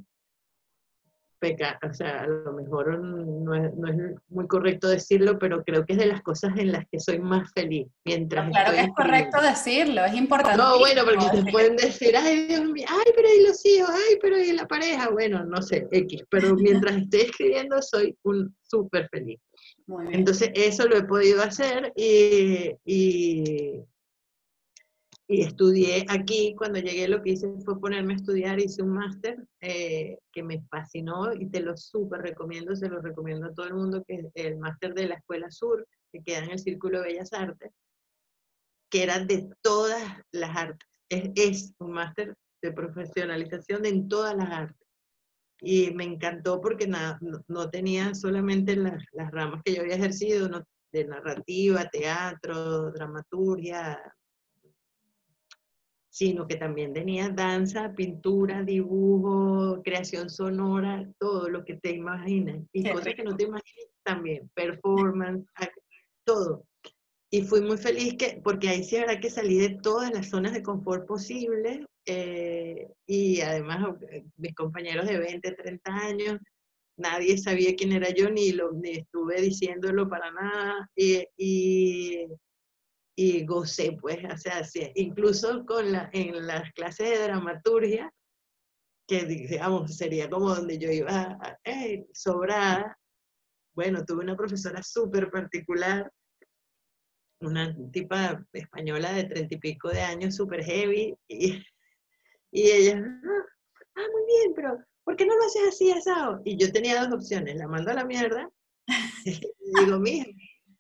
[1.40, 5.86] peca, o sea, a lo mejor no es, no es, muy correcto decirlo, pero creo
[5.86, 7.88] que es de las cosas en las que soy más feliz.
[8.04, 10.58] Mientras claro que es correcto decirlo, es importante.
[10.58, 14.18] No, bueno, porque se pueden decir, ay Dios mío, ay, pero y los hijos, ay,
[14.22, 19.08] pero y la pareja, bueno, no sé, X, pero mientras estoy escribiendo soy un súper
[19.10, 19.40] feliz.
[20.12, 23.82] Entonces, eso lo he podido hacer y, y,
[25.30, 26.56] y, estudié aquí.
[26.58, 28.60] Cuando llegué, lo que hice fue ponerme a estudiar.
[28.60, 32.76] Hice un máster eh, que me fascinó y te lo súper recomiendo.
[32.76, 35.88] Se lo recomiendo a todo el mundo, que es el máster de la Escuela Sur,
[36.12, 37.72] que queda en el Círculo de Bellas Artes,
[38.90, 40.88] que era de todas las artes.
[41.10, 44.90] Es, es un máster de profesionalización en todas las artes
[45.62, 46.98] y me encantó porque no,
[47.48, 50.50] no, tenía solamente las, las, ramas que yo había ejercido,
[50.92, 54.02] de narrativa, teatro, dramaturgia,
[56.10, 62.90] sino que también tenía danza, pintura, dibujo, creación sonora, todo lo que te imaginas, y
[62.90, 65.46] cosas que no te imaginas también, performance,
[66.26, 66.66] todo.
[67.32, 70.54] Y fui muy feliz que, porque ahí sí era que salí de todas las zonas
[70.54, 73.96] de confort posibles eh, y además
[74.38, 76.40] mis compañeros de 20, 30 años,
[76.98, 82.26] nadie sabía quién era yo ni, lo, ni estuve diciéndolo para nada y, y,
[83.22, 84.62] y gocé pues, o sea,
[84.96, 88.14] incluso con la, en las clases de dramaturgia,
[89.06, 91.38] que digamos sería como donde yo iba
[92.14, 92.98] sobrada,
[93.74, 96.10] bueno, tuve una profesora súper particular
[97.42, 101.62] una tipa española de treinta y pico de años, súper heavy, y,
[102.52, 103.46] y ella, ah,
[103.96, 106.42] ah, muy bien, pero ¿por qué no lo haces así, asado?
[106.46, 108.50] Y yo tenía dos opciones, la mando a la mierda,
[109.26, 109.42] y
[109.84, 110.26] digo, mija,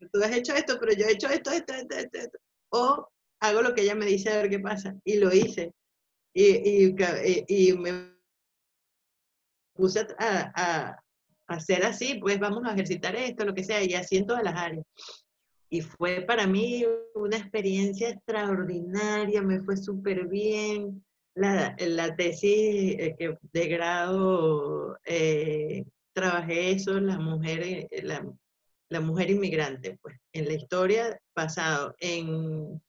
[0.07, 2.37] tú has hecho esto, pero yo he hecho esto, esto, esto, esto,
[2.69, 3.09] o
[3.41, 5.73] hago lo que ella me dice a ver qué pasa, y lo hice,
[6.33, 6.95] y, y,
[7.47, 8.19] y me
[9.73, 11.03] puse a, a,
[11.47, 14.55] hacer así, pues vamos a ejercitar esto, lo que sea, y así en todas las
[14.55, 14.85] áreas.
[15.69, 16.85] Y fue para mí
[17.15, 21.03] una experiencia extraordinaria, me fue súper bien.
[21.35, 28.25] La, la, tesis eh, de grado eh, trabajé eso, la mujer, eh, la,
[28.89, 32.81] la, mujer inmigrante, pues, en la historia pasado en,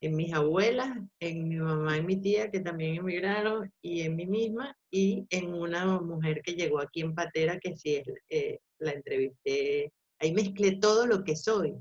[0.00, 4.26] en mis abuelas, en mi mamá y mi tía que también emigraron, y en mí
[4.26, 9.92] misma, y en una mujer que llegó aquí en Patera, que sí es, la entrevisté,
[10.20, 11.74] ahí mezclé todo lo que soy.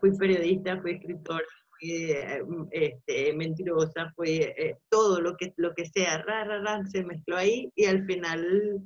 [0.00, 1.44] Fui periodista, fui escritora,
[1.78, 6.84] fui eh, este, mentirosa, fui eh, todo lo que, lo que sea, ra, ra, ra,
[6.86, 8.80] se mezcló ahí y al final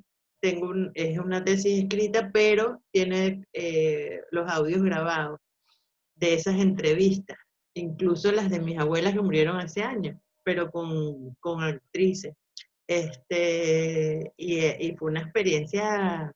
[0.44, 5.40] tengo un, es una tesis escrita, pero tiene eh, los audios grabados
[6.16, 7.38] de esas entrevistas,
[7.72, 12.34] incluso las de mis abuelas que murieron hace años, pero con, con actrices.
[12.86, 16.30] Este, y, y, fue una experiencia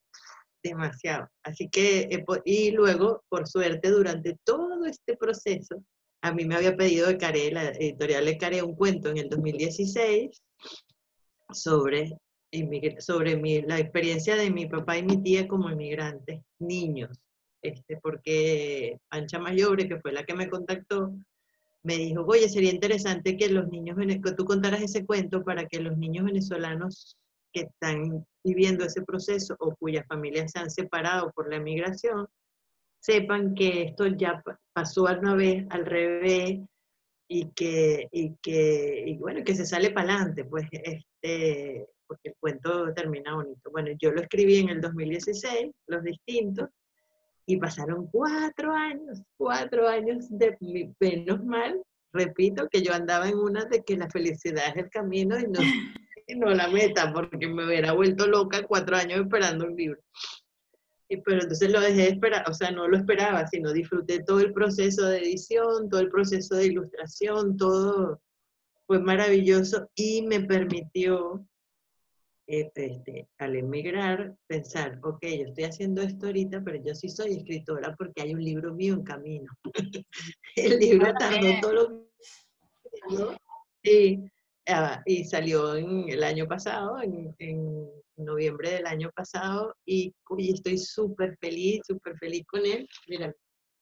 [0.63, 1.29] demasiado.
[1.43, 2.09] Así que,
[2.47, 5.85] y luego, por suerte, durante todo este proceso,
[6.23, 9.29] a mí me había pedido de Care, la editorial de Care, un cuento en el
[9.29, 10.43] 2016
[11.53, 12.19] sobre,
[12.99, 17.19] sobre mi, la experiencia de mi papá y mi tía como inmigrantes, niños.
[17.63, 21.13] Este, porque Ancha Mayobre, que fue la que me contactó,
[21.83, 25.81] me dijo, oye, sería interesante que los niños, que tú contaras ese cuento para que
[25.81, 27.17] los niños venezolanos
[27.53, 32.27] que están viviendo ese proceso o cuyas familias se han separado por la emigración,
[33.01, 36.61] sepan que esto ya pasó una vez al revés
[37.29, 42.35] y que, y que y bueno, que se sale para adelante, pues, este, porque el
[42.41, 43.71] cuento termina bonito.
[43.71, 46.69] Bueno, yo lo escribí en el 2016, los distintos,
[47.47, 50.57] y pasaron cuatro años, cuatro años de
[50.99, 51.81] menos mal,
[52.13, 55.61] repito, que yo andaba en una de que la felicidad es el camino y no,
[56.27, 60.01] y no la meta, porque me hubiera vuelto loca cuatro años esperando un libro.
[61.09, 64.41] Y, pero entonces lo dejé de esperar, o sea, no lo esperaba, sino disfruté todo
[64.41, 68.21] el proceso de edición, todo el proceso de ilustración, todo
[68.87, 71.47] fue maravilloso y me permitió,
[72.49, 77.95] este, al emigrar, pensar, ok, yo estoy haciendo esto ahorita, pero yo sí soy escritora
[77.97, 79.53] porque hay un libro mío en camino.
[80.57, 82.09] el libro tardó todo
[83.11, 83.37] lo
[83.83, 84.31] que...
[84.67, 90.77] Ah, y salió en el año pasado, en, en, noviembre del año pasado, y, estoy
[90.77, 92.89] súper feliz, súper feliz con él.
[93.07, 93.33] Mira.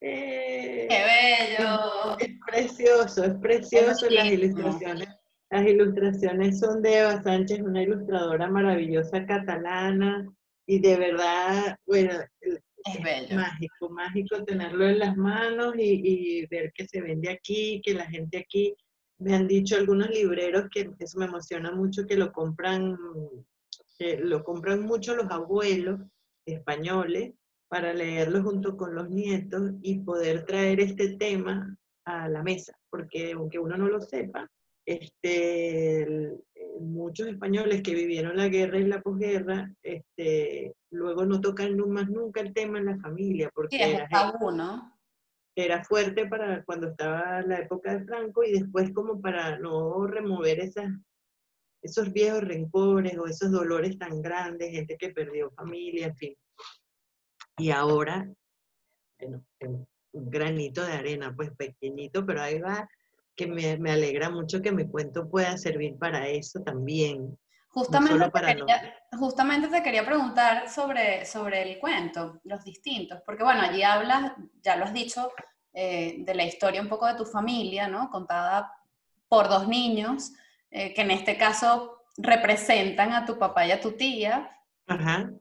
[0.00, 2.18] ¡Qué bello!
[2.18, 5.08] Es, precioso, es precioso las ilustraciones.
[5.50, 10.26] Las ilustraciones son de Eva Sánchez, una ilustradora maravillosa catalana,
[10.66, 13.36] y de verdad, bueno, es bello.
[13.36, 18.06] mágico, mágico tenerlo en las manos y, y ver que se vende aquí, que la
[18.06, 18.74] gente aquí
[19.18, 22.96] me han dicho algunos libreros que eso me emociona mucho, que lo compran,
[23.98, 26.00] que lo compran mucho los abuelos
[26.44, 27.34] españoles
[27.68, 33.32] para leerlo junto con los nietos y poder traer este tema a la mesa, porque
[33.32, 34.48] aunque uno no lo sepa,
[34.86, 36.38] este,
[36.80, 42.40] muchos españoles que vivieron la guerra y la posguerra, este, luego no tocan más nunca
[42.40, 44.96] el tema en la familia, porque sí, es tabú, ¿no?
[45.56, 50.60] era fuerte para cuando estaba la época de Franco y después como para no remover
[50.60, 50.92] esas,
[51.82, 56.36] esos viejos rencores o esos dolores tan grandes, gente que perdió familia, en fin.
[57.56, 58.30] Y ahora,
[59.18, 59.42] bueno,
[60.12, 62.86] un granito de arena, pues pequeñito, pero ahí va,
[63.36, 67.38] que me, me alegra mucho que mi cuento pueda servir para eso también.
[67.68, 73.60] Justamente, te quería, justamente te quería preguntar sobre, sobre el cuento, los distintos, porque bueno,
[73.60, 75.30] allí hablas, ya lo has dicho,
[75.74, 78.08] eh, de la historia un poco de tu familia, ¿no?
[78.08, 78.72] Contada
[79.28, 80.32] por dos niños,
[80.70, 84.50] eh, que en este caso representan a tu papá y a tu tía.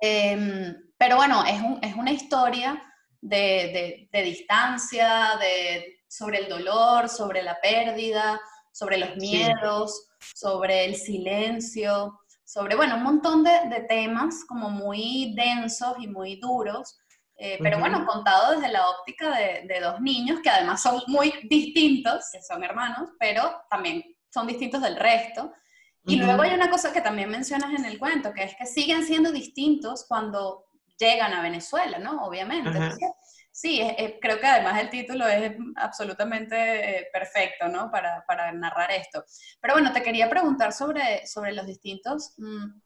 [0.01, 2.84] Em, pero bueno, es, un, es una historia
[3.21, 8.39] de, de, distancia, de, sobre el dolor, sobre la pérdida,
[8.71, 15.95] sobre los miedos, sobre el silencio, sobre, bueno, un montón de, temas como muy densos
[15.99, 16.97] y muy duros,
[17.37, 22.25] eh, pero bueno, contado desde la óptica de, dos niños que además son muy distintos,
[22.31, 25.51] que son hermanos, pero también son distintos del resto.
[26.07, 29.03] Y luego hay una cosa que también mencionas en el cuento, que es que siguen
[29.03, 30.65] siendo distintos cuando
[30.99, 32.25] llegan a Venezuela, ¿no?
[32.25, 32.77] Obviamente.
[33.55, 33.81] Sí,
[34.21, 37.89] creo que además el título es absolutamente eh, perfecto, ¿no?
[37.89, 39.23] Para, para, narrar esto.
[39.61, 42.81] Pero bueno, te quería preguntar sobre, sobre los distintos, mm,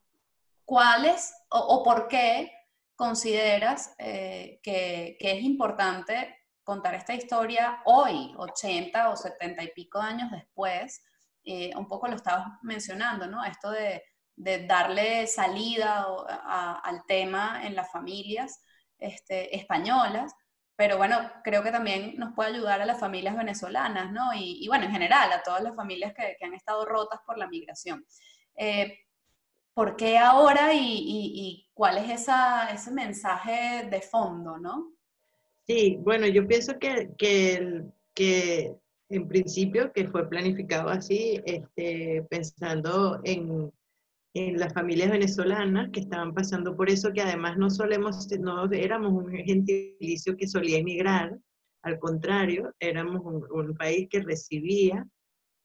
[0.65, 2.51] ¿cuáles o, o, por qué
[2.95, 9.97] consideras eh, que, que, es importante contar esta historia hoy, 80 o 70 y pico
[9.99, 11.03] años después?
[11.45, 13.43] Eh, un poco lo estabas mencionando, ¿no?
[13.43, 14.03] Esto de,
[14.35, 16.05] de darle salida
[16.83, 18.61] al tema en las familias
[18.99, 20.35] este, españolas
[20.79, 24.33] pero bueno, creo que también nos puede ayudar a las familias venezolanas, ¿no?
[24.33, 28.05] Y, bueno, en general, a todas las familias que, han estado rotas por la migración.
[28.55, 28.97] Eh,
[29.73, 34.93] ¿Por qué ahora y, cuál es ese mensaje de fondo, no?
[35.67, 38.73] Sí, bueno, yo pienso que, que, que
[39.09, 43.69] en principio que fue planificado así, este, pensando en,
[44.33, 49.11] en las familias venezolanas que estaban pasando por eso, que además no solemos, no éramos
[49.11, 51.37] un gentilicio que solía emigrar,
[51.81, 55.07] al contrario, éramos un, país que recibía,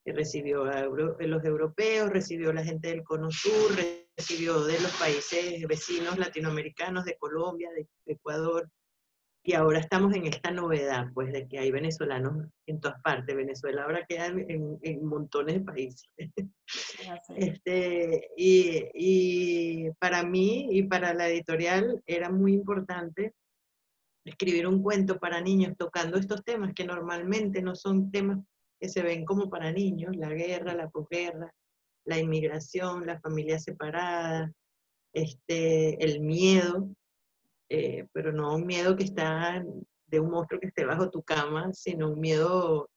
[0.05, 3.72] que recibió a los europeos, recibió a la gente del Cono Sur,
[4.16, 8.70] recibió de los países vecinos latinoamericanos, de Colombia, de Ecuador,
[9.46, 13.37] y ahora estamos en esta novedad, pues, de que hay venezolanos en todas partes.
[13.37, 16.09] Venezuela ahora queda en, montones de países.
[17.37, 23.35] este, y, y, para mí y para la editorial era muy importante
[24.24, 28.38] escribir un cuento para niños tocando estos temas que normalmente no son temas
[28.80, 31.52] que se ven como para niños, la guerra, la posguerra,
[32.07, 34.50] la inmigración, la familia separada,
[35.12, 36.88] este, el miedo,
[37.74, 39.64] eh, pero no un miedo que está
[40.06, 42.88] de un monstruo que esté bajo tu cama, sino un miedo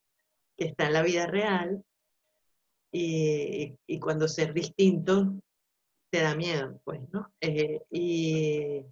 [0.55, 1.83] que está en la vida real.
[2.91, 5.33] Y, y cuando ser distinto
[6.09, 7.31] te da miedo, pues, ¿no?
[7.41, 8.85] Eh, y,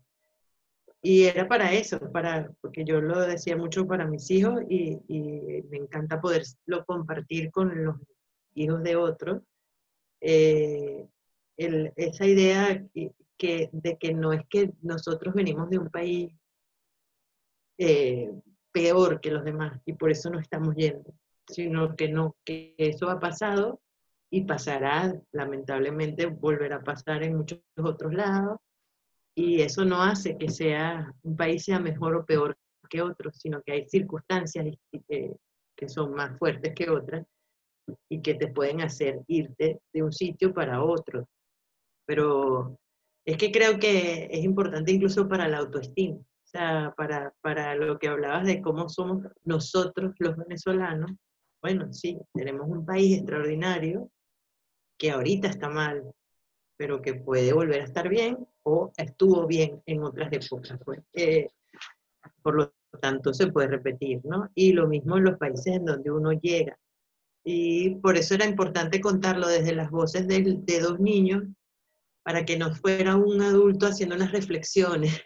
[1.02, 5.64] y, era para eso, para, porque yo lo decía mucho para mis hijos y, y
[5.70, 7.96] me encanta poderlo compartir con los
[8.56, 9.44] hijos de otros.
[10.20, 11.08] Eh,
[11.58, 12.84] el, esa idea
[13.38, 16.34] que, de que no es que nosotros venimos de un país
[17.78, 18.32] eh,
[18.72, 21.14] peor que los demás y por eso no estamos yendo,
[21.48, 23.82] sino que no, que eso ha pasado
[24.30, 28.60] y pasará, lamentablemente volverá a pasar en muchos otros lados
[29.36, 32.58] y eso no hace que sea un país sea mejor o peor
[32.90, 35.34] que otros, sino que hay circunstancias que,
[35.76, 37.26] que son más fuertes que otras
[38.10, 41.28] y que te pueden hacer irte de un sitio para otro.
[42.06, 42.78] Pero
[43.26, 47.98] es que creo que es importante incluso para la autoestima, o sea, para, para lo
[47.98, 51.12] que hablabas de cómo somos nosotros los venezolanos.
[51.62, 54.12] Bueno, sí, tenemos un país extraordinario
[54.98, 56.04] que ahorita está mal,
[56.78, 60.80] pero que puede volver a estar bien o estuvo bien en otras épocas.
[60.86, 61.02] Pues.
[61.14, 61.50] Eh,
[62.44, 64.52] por lo tanto, se puede repetir, ¿no?
[64.54, 66.78] Y lo mismo en los países en donde uno llega.
[67.44, 71.44] Y por eso era importante contarlo desde las voces de, de dos niños
[72.26, 75.22] para que no fuera un adulto haciendo unas reflexiones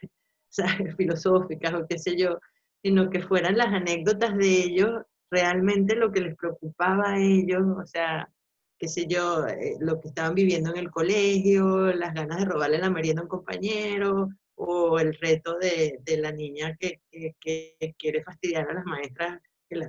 [0.97, 2.37] filosóficas o qué sé yo,
[2.83, 4.89] sino que fueran las anécdotas de ellos
[5.31, 8.29] realmente lo que les preocupaba a ellos, o sea,
[8.77, 12.79] qué sé yo, eh, lo que estaban viviendo en el colegio, las ganas de robarle
[12.79, 17.01] la merienda a un compañero, o el reto de, de la niña que,
[17.39, 19.39] que, quiere fastidiar a las maestras,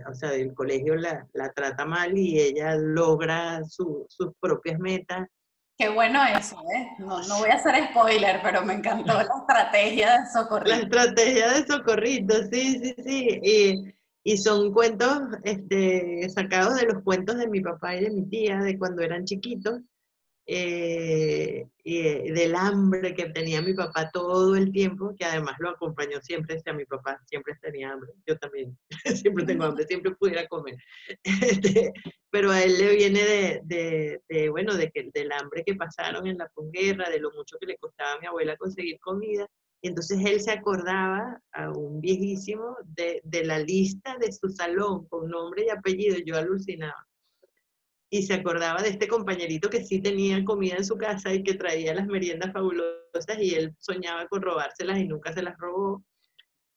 [0.09, 4.07] o sea, del colegio la, la trata mal y ella logra sus
[4.39, 5.27] propias metas.
[5.81, 6.91] Qué bueno eso, ¿eh?
[6.99, 10.77] No, no, voy a hacer spoiler, pero me encantó la estrategia de socorrito.
[10.77, 13.41] La estrategia de socorrito, sí, sí, sí.
[13.43, 18.29] Y, y, son cuentos este, sacados de los cuentos de mi papá y de mi
[18.29, 19.81] tía, de cuando eran chiquitos.
[20.47, 26.61] Eh, del hambre que tenía mi papá todo el tiempo, que además lo acompañó siempre,
[26.61, 28.77] sea, mi papá siempre tenía hambre, yo también
[29.25, 30.77] siempre tengo hambre, siempre pudiera comer,
[31.25, 31.93] este,
[32.31, 36.27] pero a él le viene de, de, de, bueno, de que, del hambre que pasaron
[36.27, 39.47] en la posguerra, de lo mucho que le costaba a mi abuela conseguir comida,
[39.83, 45.07] y entonces él se acordaba, a un viejísimo, de, de la lista de su salón
[45.07, 47.07] con nombre y apellido, yo alucinaba
[48.11, 51.55] y se acordaba de este compañerito que sí tenía comida en su casa y que
[51.55, 56.05] traía las meriendas fabulosas y él soñaba con robárselas y nunca se las robó.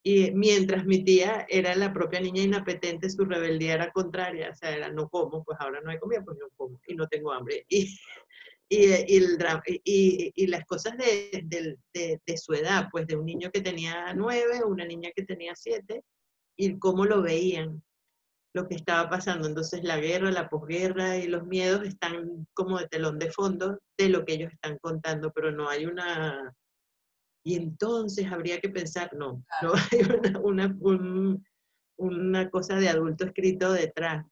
[0.04, 4.76] Y mientras mi tía era la propia niña inapetente, su rebeldía era contraria, o sea,
[4.76, 7.66] era no como, pues ahora no hay comida, pues no como y no tengo hambre.
[7.68, 7.98] Y,
[8.70, 9.38] el,
[9.84, 14.14] y, y las cosas de, de, de, su edad, pues de un niño que tenía
[14.14, 16.04] nueve, una niña que tenía siete,
[16.56, 17.82] y cómo lo veían
[18.54, 19.48] lo que estaba pasando.
[19.48, 24.10] Entonces la guerra, la posguerra y los miedos están como de telón de fondo de
[24.10, 26.54] lo que ellos están contando, pero no hay una...
[27.46, 30.00] Y entonces habría que pensar, no, no hay
[30.42, 31.42] una,
[31.98, 34.26] una, cosa de adulto escrito detrás.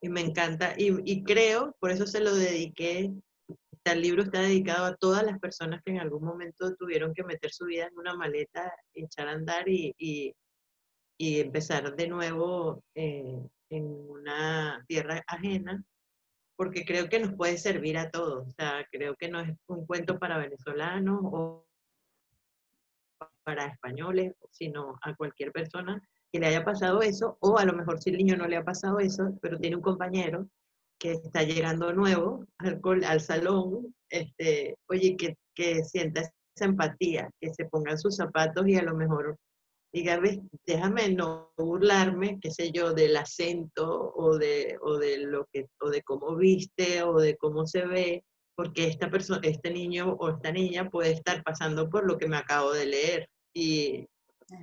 [0.00, 3.12] Y me encanta, y, y creo, por eso se lo dediqué,
[3.84, 7.52] este libro está dedicado a todas las personas que en algún momento tuvieron que meter
[7.52, 10.34] su vida en una maleta, echar a andar y, y
[11.22, 13.38] y empezar de nuevo eh,
[13.70, 15.80] en una tierra ajena,
[16.56, 18.48] porque creo que nos puede servir a todos.
[18.48, 21.64] O sea, creo que no es un cuento para venezolanos o
[23.44, 26.02] para españoles, sino a cualquier persona
[26.32, 28.64] que le haya pasado eso, o a lo mejor si el niño no le ha
[28.64, 30.48] pasado eso, pero tiene un compañero
[30.98, 37.54] que está llegando nuevo al, al salón, este, oye, que, que sienta esa empatía, que
[37.54, 39.38] se pongan sus zapatos y a lo mejor
[39.92, 40.20] diga,
[40.66, 45.90] déjame no burlarme, qué sé yo, del acento o de, o de lo que, o
[45.90, 48.24] de cómo viste o de cómo se ve,
[48.54, 52.36] porque esta persona, este niño o esta niña puede estar pasando por lo que me
[52.36, 54.06] acabo de leer y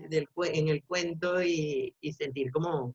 [0.09, 2.93] del, en el cuento y, y sentir como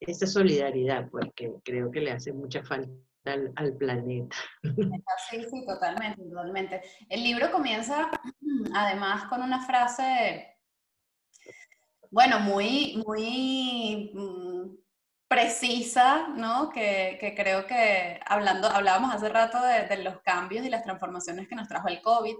[0.00, 2.92] esa solidaridad, porque creo que le hace mucha falta
[3.28, 4.36] afecta al, planeta.
[5.30, 6.82] Sí, sí, totalmente, totalmente.
[7.08, 8.10] El libro comienza
[8.74, 10.57] además con una frase,
[12.10, 14.76] bueno, muy, muy mm,
[15.28, 16.70] precisa, ¿no?
[16.70, 21.68] Que, creo que hablando, hablábamos hace rato de, los cambios y las transformaciones que nos
[21.68, 22.36] trajo el COVID,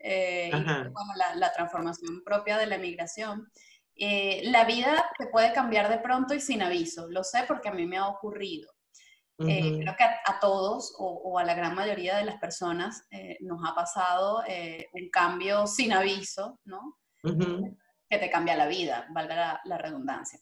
[0.00, 3.48] eh, y bueno, la, transformación propia de la emigración.
[3.94, 7.72] Eh, la vida se puede cambiar de pronto y sin aviso, lo sé porque a
[7.72, 8.70] mí me ha ocurrido.
[9.38, 13.08] Eh, creo que a, todos o, a la gran mayoría de las personas
[13.40, 14.44] nos ha pasado
[14.92, 16.96] un cambio sin aviso, ¿no?
[18.12, 20.38] Que te cambia la vida, valga la redundancia.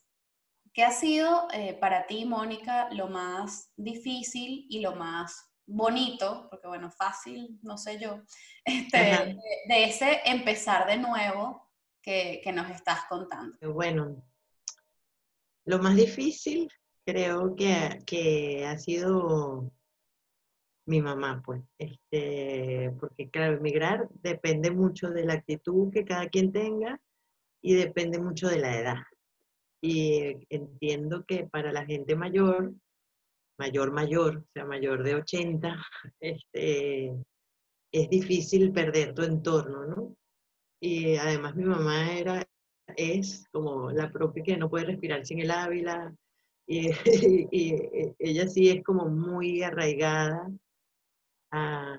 [0.75, 6.67] ¿Qué ha sido eh, para ti, Mónica, lo más difícil y lo más bonito, porque
[6.67, 8.25] bueno, fácil, no sé yo,
[8.65, 11.71] este, de, ese empezar de nuevo
[12.03, 13.57] que, nos estás contando?
[13.73, 14.21] Bueno,
[15.65, 16.69] lo más difícil
[17.07, 19.71] creo que, ha sido
[20.87, 26.51] mi mamá, pues, este, porque claro, emigrar depende mucho de la actitud que cada quien
[26.51, 27.01] tenga
[27.63, 28.97] y depende mucho de la edad.
[29.83, 32.75] Y entiendo que para la gente mayor,
[33.59, 35.77] mayor, mayor, o sea, mayor de 80,
[36.21, 37.15] este,
[37.93, 40.17] es difícil perder tu entorno, ¿no?
[40.83, 42.47] Y además mi mamá era,
[42.97, 46.15] es como la propia que no puede respirar sin el Ávila,
[46.67, 46.89] y,
[48.19, 50.49] ella sí es como muy arraigada
[51.51, 51.97] a,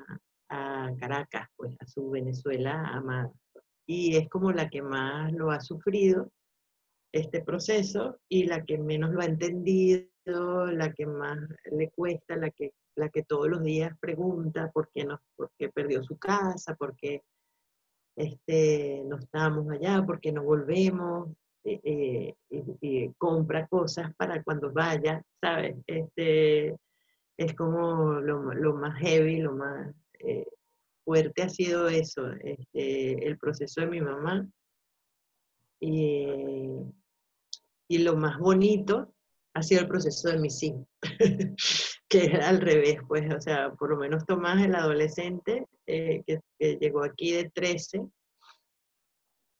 [0.49, 3.31] a Caracas, pues a su Venezuela amada.
[3.85, 6.31] Y es como la que más lo ha sufrido
[7.11, 11.37] este proceso y la que menos lo ha entendido, la que más
[11.71, 16.03] le cuesta, la que, la que todos los días pregunta por qué, no, por perdió
[16.03, 17.23] su casa, por qué
[18.15, 21.29] este, no estamos allá, por qué no volvemos,
[21.63, 25.75] eh, eh, compra cosas para cuando vaya, ¿sabes?
[25.85, 26.75] Este,
[27.37, 30.45] es como lo, más heavy, lo más eh,
[31.03, 34.47] fuerte ha sido eso, este, el proceso de mi mamá.
[35.79, 36.67] Y,
[37.89, 39.13] lo más bonito
[39.53, 40.87] ha sido el proceso de mis hijos,
[42.07, 46.39] que era al revés, pues, o sea, por lo menos Tomás, el adolescente, eh, que,
[46.77, 48.07] llegó aquí de 13,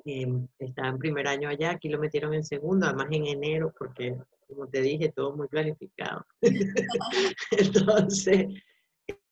[0.06, 4.16] em, estaba en primer año allá, aquí lo metieron en segundo, además en enero, porque,
[4.48, 6.26] como te dije, todo muy planificado.
[7.52, 8.48] Entonces,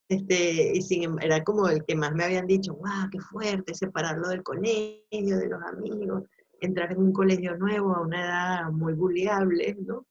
[0.09, 3.73] este, y sin, em, era como el que más me habían dicho, wow, qué fuerte,
[3.73, 6.23] separarlo del colegio, de los amigos
[6.61, 10.05] entrar en un colegio nuevo a una edad muy bulliable, ¿no?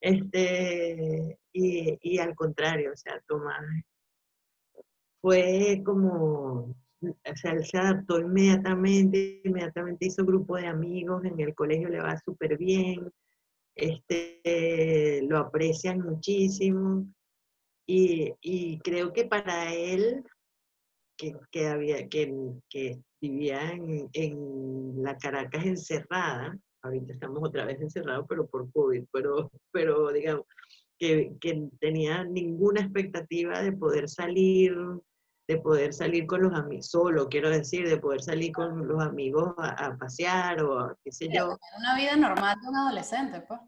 [0.00, 3.64] Este, y, y al contrario, o sea, Tomás
[5.20, 11.54] fue como, o sea, él se adaptó inmediatamente, inmediatamente hizo grupo de amigos, en el
[11.54, 13.10] colegio le va súper bien,
[13.74, 17.06] este, lo aprecian muchísimo,
[17.86, 20.24] y, y, creo que para él,
[21.16, 22.34] que, que había, que,
[22.68, 29.50] que vivía en, la Caracas encerrada, ahorita estamos otra vez encerrados, pero por COVID, pero,
[29.70, 30.46] pero digamos,
[30.98, 34.74] que, que, tenía ninguna expectativa de poder salir,
[35.46, 39.54] de poder salir con los amigos, solo quiero decir, de poder salir con los amigos
[39.58, 41.56] a, pasear o qué sé yo.
[41.78, 43.60] Una vida normal de un adolescente, pues.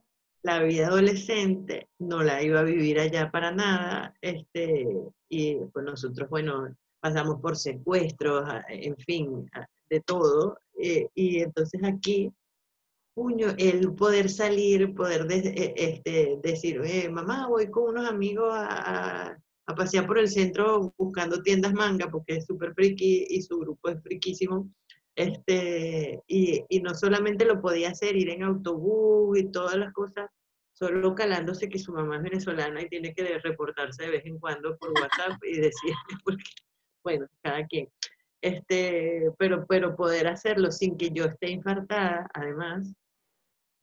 [0.49, 4.88] La vida adolescente no la iba a vivir allá para nada, este,
[5.28, 9.46] y pues nosotros, bueno, pasamos por secuestros, en fin,
[9.90, 10.59] de todo.
[10.80, 12.32] Eh, y entonces aquí,
[13.12, 19.36] puño, el poder salir, poder e, este, decir, eh, mamá, voy con unos amigos a,
[19.76, 24.03] pasear por el centro buscando tiendas manga, porque es súper friki y su grupo es
[24.03, 24.70] friquísimo.
[25.14, 30.30] Este, y, y no solamente lo podía hacer, ir en autobús y todas las cosas,
[30.79, 34.76] solo calándose que su mamá es venezolana y tiene que reportarse de vez en cuando
[34.79, 35.93] por WhatsApp y decir,
[36.24, 36.45] porque
[37.05, 37.89] bueno, cada quien.
[38.41, 42.95] Este, pero, pero poder hacerlo sin que yo esté infartada, además,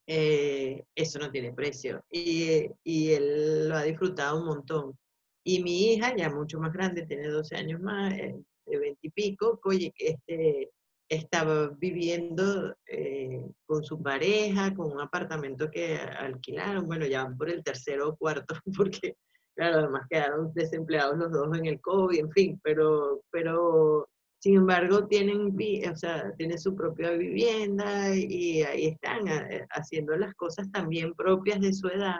[0.08, 2.02] eh, eso no tiene precio.
[2.10, 4.98] Y, y, él lo ha disfrutado un montón.
[5.44, 8.36] Y mi hija, ya mucho más grande, tiene 12 años más, eh,
[8.68, 10.72] de 20 y pico, oye, este,
[11.10, 17.64] estaba viviendo eh, con su pareja, con un apartamento que alquilaron, bueno, ya por el
[17.64, 19.16] tercero o cuarto, porque
[19.56, 25.08] Claro, además quedaron desempleados los dos en el COVID, en fin, pero, pero sin embargo
[25.08, 25.56] tienen,
[25.90, 31.62] o sea, tienen su propia vivienda y ahí están eh, haciendo las cosas también propias
[31.62, 32.20] de su edad,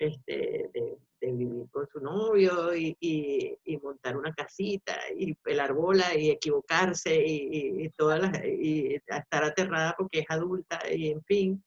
[0.00, 0.98] este, de,
[1.32, 7.84] vivir con su novio y, y, montar una casita y pelar bola y equivocarse y,
[7.84, 11.62] y todas las, y estar aterrada porque es adulta y en fin,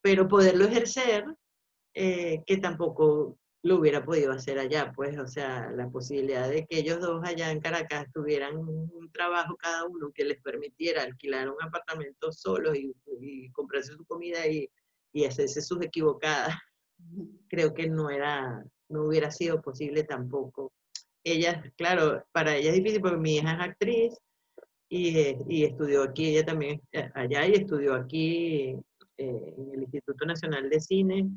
[0.00, 1.24] pero poderlo ejercer,
[1.94, 6.78] eh, que tampoco lo hubiera podido hacer allá, pues, o sea, la posibilidad de que
[6.78, 11.62] ellos dos allá en Caracas tuvieran un trabajo cada uno que les permitiera alquilar un
[11.62, 12.94] apartamento solo y,
[13.52, 14.68] comprarse su comida y,
[15.12, 16.56] y, hacerse sus equivocadas,
[17.48, 20.72] creo que no era, no hubiera sido posible tampoco.
[21.24, 24.18] Ella, claro, para ella es difícil porque mi hija es actriz
[24.88, 28.76] y, y estudió aquí, ella también eh, allá y estudió aquí
[29.18, 31.30] eh, en el Instituto Nacional de Cine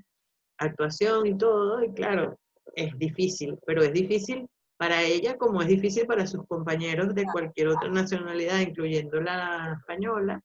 [0.57, 2.37] actuación y todo, y claro,
[2.75, 4.47] es difícil, pero es difícil
[4.77, 10.41] para ella como es difícil para sus compañeros de cualquier otra nacionalidad, incluyendo la española.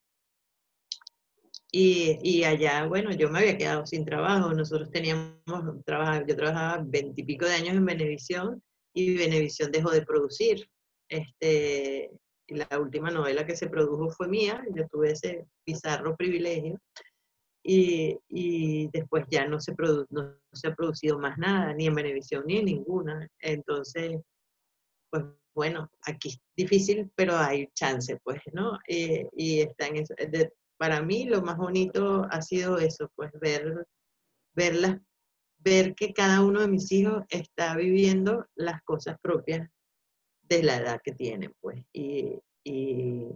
[1.72, 5.38] Y, y allá, bueno, yo me había quedado sin trabajo, nosotros teníamos,
[5.84, 8.62] trabajo, yo trabajaba veintipico de años en Venevisión
[8.92, 10.68] y Venevisión dejó de producir.
[11.08, 12.10] Este,
[12.48, 16.80] la última novela que se produjo fue mía, yo tuve ese bizarro privilegio
[17.62, 19.74] y, después ya no se,
[20.10, 23.28] no se ha producido más nada, ni en Venevisión ni en ninguna.
[23.40, 24.20] Entonces,
[25.10, 28.78] pues bueno, aquí es difícil, pero hay chance, pues, ¿no?
[28.88, 29.96] Eh, y está en
[30.80, 33.86] para mí lo más bonito ha sido eso, pues ver,
[34.54, 34.98] verlas,
[35.58, 39.68] ver que cada uno de mis hijos está viviendo las cosas propias
[40.44, 41.84] de la edad que tienen, pues.
[41.92, 43.26] Y, y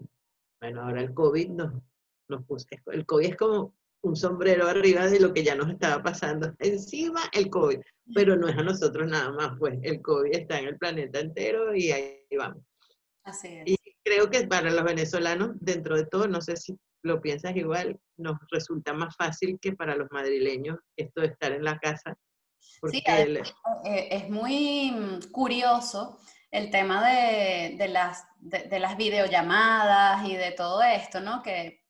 [0.58, 1.82] bueno, ahora el COVID nos,
[2.28, 6.02] nos puso, el COVID es como un sombrero arriba de lo que ya nos estaba
[6.02, 6.54] pasando.
[6.60, 7.80] Encima el COVID,
[8.14, 11.76] pero no es a nosotros nada más, pues el COVID está en el planeta entero
[11.76, 12.64] y ahí vamos.
[13.22, 13.64] Así es.
[13.66, 18.00] Y creo que para los venezolanos, dentro de todo, no sé si lo piensas igual,
[18.16, 22.16] nos resulta más fácil que para los madrileños esto de estar en la casa.
[22.90, 26.18] sí, eh, es, muy mm, curioso
[26.50, 31.42] el tema de, de las, de, de, las videollamadas y de todo esto, ¿no?
[31.42, 31.84] Que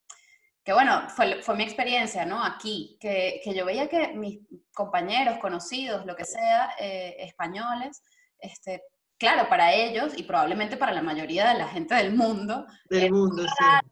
[0.65, 2.43] que bueno, fue, fue mi experiencia, ¿no?
[2.43, 4.39] Aquí, que, que, yo veía que mis
[4.73, 8.01] compañeros, conocidos, lo que sea, eh, españoles,
[8.39, 8.81] este,
[9.19, 13.43] claro, para ellos y probablemente para la mayoría de la gente del mundo, del mundo,
[13.43, 13.89] sí.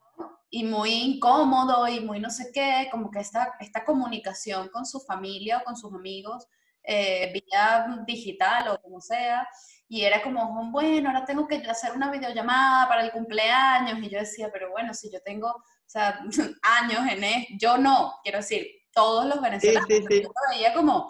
[0.54, 5.00] Y muy incómodo y muy no sé qué, como que esta, esta comunicación con su
[5.00, 6.48] familia o con sus amigos
[6.84, 9.48] eh, vía digital o como sea,
[9.88, 14.20] y era como, bueno, ahora tengo que hacer una videollamada para el cumpleaños, y yo
[14.20, 16.20] decía, pero bueno, si yo tengo sea,
[16.82, 21.08] años en esto, yo no, quiero decir, todos los venezolanos, sí, sí, yo como,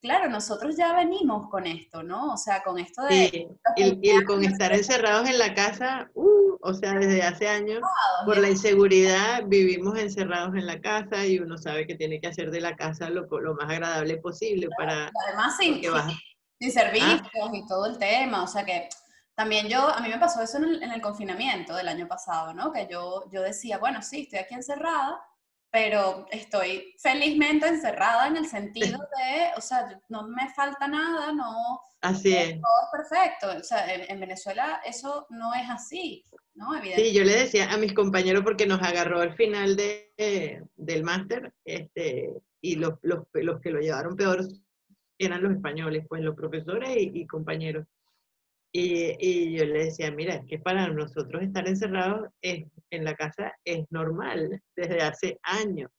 [0.00, 2.32] claro, nosotros ya venimos con esto, ¿no?
[2.32, 3.48] O sea, con esto de...
[3.76, 7.80] y, con estar encerrados en la casa, uh, o sea, desde hace años,
[8.24, 12.50] por la inseguridad, vivimos encerrados en la casa y uno sabe que tiene que hacer
[12.50, 15.10] de la casa lo, lo más agradable posible para...
[15.26, 15.82] Además, sin,
[16.58, 18.88] sin servicios y todo el tema, o sea que
[19.38, 22.72] también yo, a mí me pasó eso en el, confinamiento del año pasado, ¿no?
[22.72, 25.20] Que yo, yo decía, bueno, sí, estoy aquí encerrada,
[25.70, 31.80] pero estoy felizmente encerrada en el sentido de, o sea, no me falta nada, no...
[32.00, 32.60] Así es.
[32.60, 33.58] Todo es perfecto.
[33.58, 36.68] O sea, en, Venezuela eso no es así, ¿no?
[36.94, 41.52] Sí, yo le decía a mis compañeros porque nos agarró al final de, del máster,
[41.64, 44.46] este, y los, los, los, que lo llevaron peor
[45.18, 47.84] eran los españoles, pues los profesores y compañeros.
[48.72, 53.86] Y, yo le decía, mira, es que para nosotros estar encerrados en la casa es
[53.90, 55.90] normal desde hace años.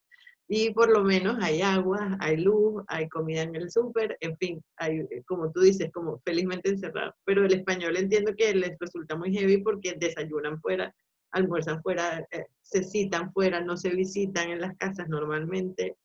[0.52, 4.64] Y por lo menos hay agua, hay luz, hay comida en el súper, en fin,
[4.78, 7.14] hay, como tú dices, como felizmente encerrados.
[7.24, 10.94] Pero el español entiendo que les resulta muy heavy porque desayunan fuera,
[11.32, 15.96] almuerzan fuera, eh, se citan fuera, no se visitan en las casas normalmente.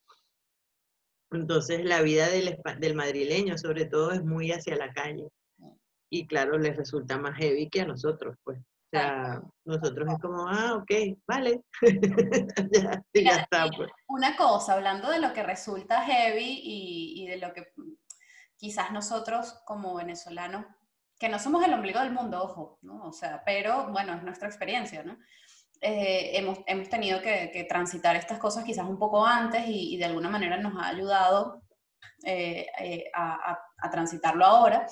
[1.31, 5.27] Entonces la vida del, del madrileño sobre todo es muy hacia la calle
[6.11, 8.59] y claro, les resulta más heavy que a nosotros, pues.
[8.59, 11.63] O sea, nosotros es como, ah, ok, vale.
[12.73, 13.67] ya, ya, está.
[13.77, 13.91] Pues.
[14.07, 17.73] Una cosa, hablando de lo que resulta heavy y, de lo que
[18.57, 20.67] quizás nosotros como venezolanos,
[21.19, 23.03] que no somos el ombligo del mundo, ojo, ¿no?
[23.05, 25.19] O sea, pero bueno, es nuestra experiencia, ¿no?
[25.81, 30.31] Eh, hemos, hemos, tenido que, transitar estas cosas quizás un poco antes y, de alguna
[30.31, 31.63] manera nos ha ayudado
[32.25, 33.59] eh, eh, a,
[33.91, 34.87] transitarlo ahora.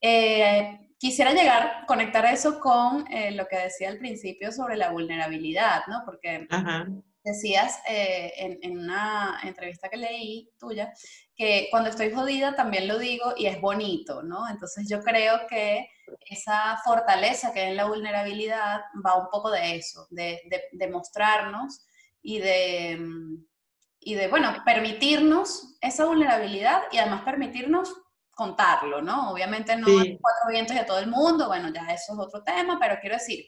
[0.00, 6.02] Eh, quisiera llegar, conectar eso con lo que decía al principio sobre la vulnerabilidad, ¿no?
[6.04, 6.46] Porque
[7.22, 10.90] decías en, en, una entrevista que leí tuya
[11.36, 14.48] que cuando estoy jodida también lo digo y es bonito, ¿no?
[14.48, 15.88] Entonces yo creo que
[16.28, 20.88] esa fortaleza que hay en la vulnerabilidad va un poco de eso, de, de, de
[20.88, 21.86] mostrarnos
[22.22, 23.44] y de mm,
[24.00, 27.94] y de, bueno, permitirnos esa vulnerabilidad y además permitirnos
[28.40, 29.32] contarlo, ¿no?
[29.32, 32.78] Obviamente no hay cuatro vientos de todo el mundo, bueno, ya eso es otro tema,
[32.80, 33.44] pero quiero decir,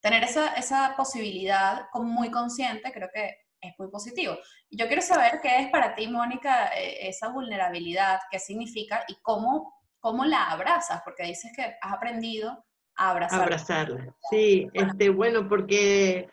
[0.00, 4.36] tener esa, esa posibilidad muy consciente creo que es muy positivo.
[4.70, 9.72] Yo quiero saber qué es para ti, Mónica, eh, esa vulnerabilidad, qué significa y cómo,
[9.98, 12.66] cómo la abrazas, porque dices que has aprendido
[12.96, 13.44] a abrazarla.
[13.44, 16.28] Abrazarla, sí, bueno, este, bueno porque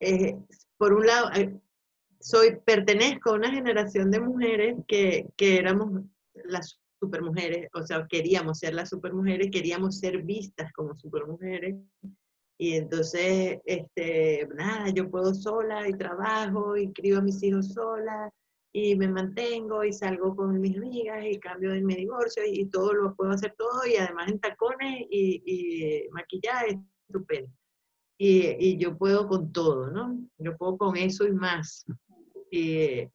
[0.00, 0.36] eh,
[0.76, 1.50] por un lado, eh,
[2.20, 6.02] soy, pertenezco a una generación de mujeres que, que éramos
[6.34, 11.76] las supermujeres, o sea, queríamos ser las supermujeres, queríamos ser vistas como supermujeres,
[12.58, 18.30] y entonces, este, nada, yo puedo sola y trabajo y crío a mis hijos sola
[18.72, 22.92] y me mantengo y salgo con mis amigas y cambio de mi divorcio y, todo
[22.94, 27.52] lo puedo hacer todo y además en tacones y, y maquillaje, estupendo.
[28.18, 30.18] Y, yo puedo con todo, ¿no?
[30.38, 31.84] Yo puedo con eso y más.
[32.50, 33.08] Y,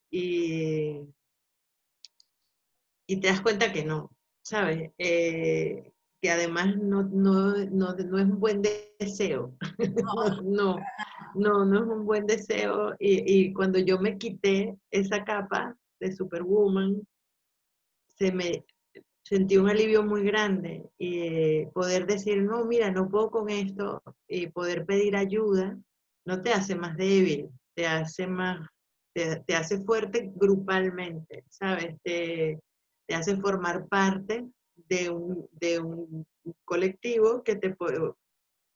[3.12, 4.10] y te das cuenta que no,
[4.42, 4.90] ¿sabes?
[4.98, 5.92] Eh,
[6.22, 9.54] que además no, no, no, no, es un buen deseo.
[10.44, 10.78] No.
[11.36, 12.96] no, no, es un buen deseo.
[13.00, 17.06] Y, y, cuando yo me quité esa capa de Superwoman,
[18.18, 18.64] se me
[19.24, 20.90] sentí un alivio muy grande.
[20.98, 25.78] Y eh, poder decir, no, mira, no puedo con esto, y poder pedir ayuda,
[26.26, 28.66] no te hace más débil, te hace más,
[29.14, 31.98] te, te hace fuerte grupalmente, ¿sabes?
[33.12, 34.48] Te hace formar parte
[34.88, 36.26] de un, de un
[36.64, 38.00] colectivo que te puede,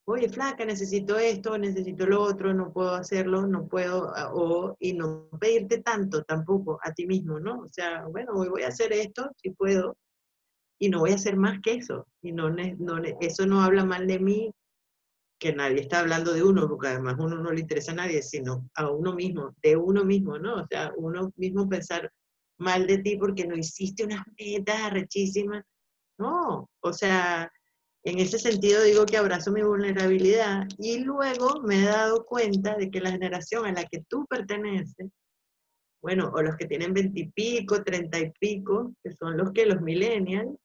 [0.04, 4.92] oye, flaca, necesito esto, necesito lo otro, no puedo hacerlo, no puedo, ah, o, y
[4.92, 7.62] no pedirte tanto tampoco a ti mismo, ¿no?
[7.62, 9.96] O sea, bueno, hoy voy a hacer esto, si puedo,
[10.82, 12.06] y no voy a hacer más que eso.
[12.22, 14.52] Y no, no, eso no habla mal de mí,
[15.40, 18.70] que nadie está hablando de uno, porque además uno no le interesa a nadie, sino
[18.76, 20.56] a uno mismo, de uno mismo, ¿no?
[20.56, 22.12] O sea, uno mismo pensar
[22.58, 25.66] mal de ti porque no hiciste unas metas arrechísimas
[26.18, 27.52] no, o sea,
[28.04, 32.90] en ese sentido digo que abrazo mi vulnerabilidad y luego me he dado cuenta de
[32.90, 35.12] que la generación a la que tú perteneces,
[36.02, 40.56] bueno, o los que tienen veintipico, treinta y pico, que son los que los millennials.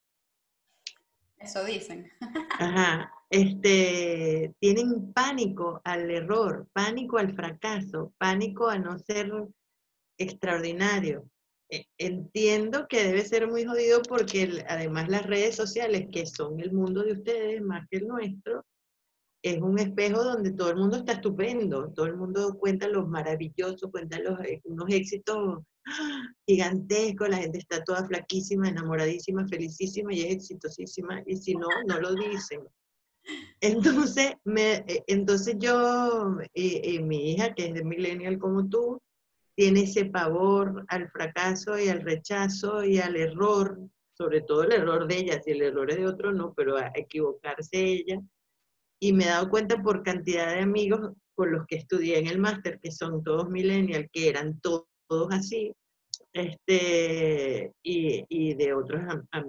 [1.39, 2.13] Eso dicen.
[2.61, 9.33] Ajá, este, tienen pánico al error, pánico al fracaso, pánico a no ser
[10.19, 11.25] extraordinario.
[11.71, 16.73] E, entiendo que debe ser muy jodido porque además las redes sociales, que son el
[16.73, 18.65] mundo de ustedes más que el nuestro,
[19.43, 23.91] es un espejo donde todo el mundo está estupendo, todo el mundo cuenta los maravillosos,
[23.91, 25.63] cuenta los, eh, unos éxitos
[26.47, 32.01] gigantescos, la gente está toda flaquísima, enamoradísima, felicísima y es exitosísima, y si no, no
[32.01, 32.61] lo dicen.
[33.61, 39.01] Entonces, me, eh, entonces yo y, y mi hija, que es de millennial como tú,
[39.61, 43.79] tiene ese pavor al fracaso y al rechazo y al error,
[44.17, 46.91] sobre todo el error de ella, si el error es de otro no, pero a
[46.95, 48.23] equivocarse ella.
[49.03, 52.39] Y me he dado cuenta por cantidad de amigos con los que estudié en el
[52.39, 54.87] máster, que son todos millennials, que eran todos,
[55.31, 55.75] así,
[56.33, 59.03] este, y, y de otros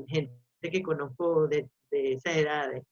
[0.09, 2.83] gente que conozco de, de esas edades.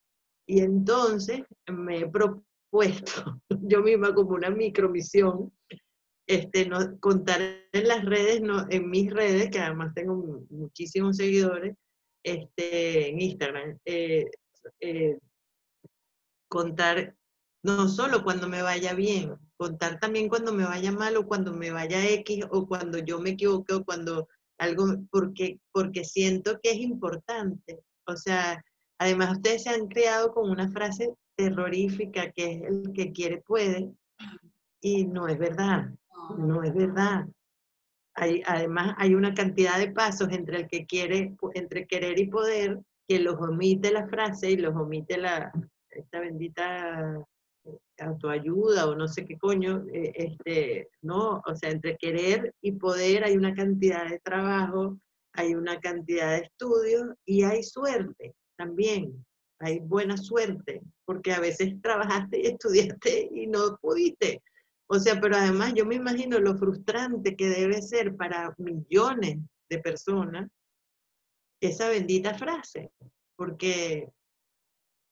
[0.47, 5.51] Y entonces me he propuesto yo misma como una micromisión
[6.30, 11.76] este, no, contar en las redes, no, en mis redes, que además tengo muchísimos seguidores,
[12.24, 14.30] este, en Instagram, eh,
[14.80, 15.18] eh,
[16.48, 17.16] contar
[17.64, 21.72] no solo cuando me vaya bien, contar también cuando me vaya mal o cuando me
[21.72, 24.28] vaya X o cuando yo me equivoque o cuando
[24.60, 27.80] algo, porque, porque siento que es importante.
[28.06, 28.64] O sea,
[29.00, 33.92] además ustedes se han creado con una frase terrorífica que es el que quiere puede
[34.80, 35.92] y no es verdad.
[36.38, 37.28] No es verdad.
[38.15, 42.80] Hay, además, hay una cantidad de pasos entre el que quiere, entre querer y poder,
[43.07, 45.51] que los omite la frase y los omite la,
[45.89, 47.26] esta bendita
[47.65, 52.74] eh, autoayuda o no sé qué coño, eh, este, no, o sea, entre querer y
[52.74, 54.99] poder hay una cantidad de trabajo,
[55.34, 59.26] hay una cantidad de estudios y hay suerte también,
[59.59, 64.41] hay buena suerte, porque a veces trabajaste y estudiaste y no pudiste,
[64.92, 69.38] o sea, pero además yo me imagino lo frustrante que debe ser para millones
[69.70, 70.50] de personas
[71.62, 72.92] esa bendita frase,
[73.36, 74.10] porque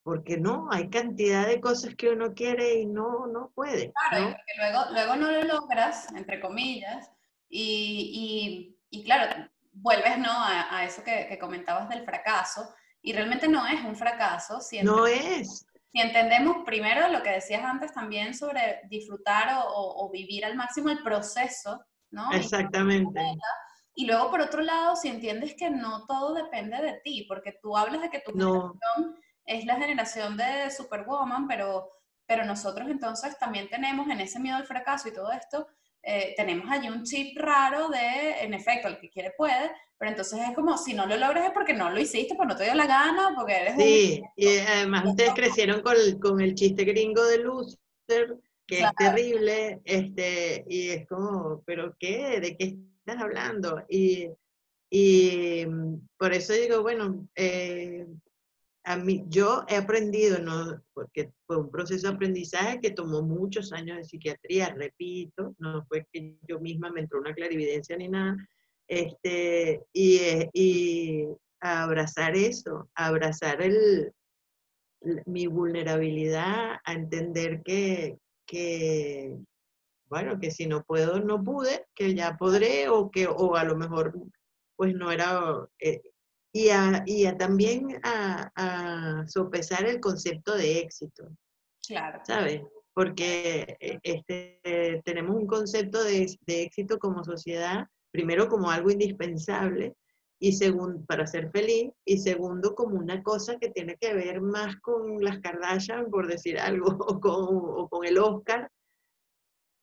[0.02, 3.92] porque no, hay cantidad de cosas que uno quiere y no, no puede.
[4.10, 7.12] Claro, porque luego, luego no lo logras, entre comillas,
[7.50, 10.32] y, y, y claro, vuelves ¿no?
[10.32, 14.60] a, a eso que, que, comentabas del fracaso, y realmente no es un fracaso.
[14.82, 15.67] no es.
[15.92, 21.02] Si entendemos primero lo que decías antes también sobre disfrutar o, vivir al máximo el
[21.02, 22.32] proceso, ¿no?
[22.32, 23.22] Exactamente.
[23.96, 27.76] Y luego, por otro lado, si entiendes que no todo depende de ti, porque tú
[27.76, 31.90] hablas de que tu generación es la generación de Superwoman, pero,
[32.28, 35.68] pero nosotros entonces también tenemos en ese miedo al fracaso y todo esto,
[36.10, 40.40] eh, tenemos allí un chip raro de, en efecto, el que quiere puede, pero entonces
[40.48, 42.76] es como, si no lo logras es porque no lo hiciste, porque no te dio
[42.76, 47.26] la gana, porque eres Sí, y además ustedes crecieron con el, con el chiste gringo
[47.26, 52.40] de loser, que es terrible, este, y es como, ¿pero qué?
[52.40, 53.84] ¿De qué estás hablando?
[53.90, 54.30] Y,
[54.90, 55.66] y
[56.18, 58.08] por eso digo, bueno, eh,
[58.88, 60.82] a mí, yo he aprendido, ¿no?
[60.94, 66.08] porque fue un proceso de aprendizaje que tomó muchos años de psiquiatría, repito, no fue
[66.14, 68.38] que yo misma me entró una clarividencia ni nada,
[68.88, 70.20] este, y,
[70.54, 71.28] y
[71.60, 74.14] abrazar eso, abrazar el,
[75.26, 79.36] mi vulnerabilidad, a entender que, que,
[80.10, 83.76] bueno, que si no puedo, no pude, que ya podré, o que, o a lo
[83.76, 84.14] mejor,
[84.78, 86.02] pues no era, eh,
[86.58, 91.30] y, a, y a también a, a, sopesar el concepto de éxito.
[91.86, 92.20] Claro.
[92.26, 92.64] ¿Sabes?
[92.96, 99.94] Porque eh, este, tenemos un concepto de, de, éxito como sociedad, primero como algo indispensable,
[100.40, 104.78] y segundo, para ser feliz, y segundo, como una cosa que tiene que ver más
[104.78, 108.72] con las Kardashian, por decir algo, o con, o con el Oscar,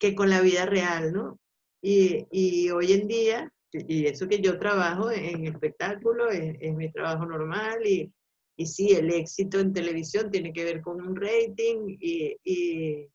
[0.01, 1.39] que con la vida real, ¿no?
[1.81, 3.54] Y, y hoy en día
[3.89, 8.13] y eso que yo trabajo en espectáculo es, es mi trabajo normal y,
[8.57, 13.09] y, sí, el éxito en televisión tiene que ver con un rating y, y,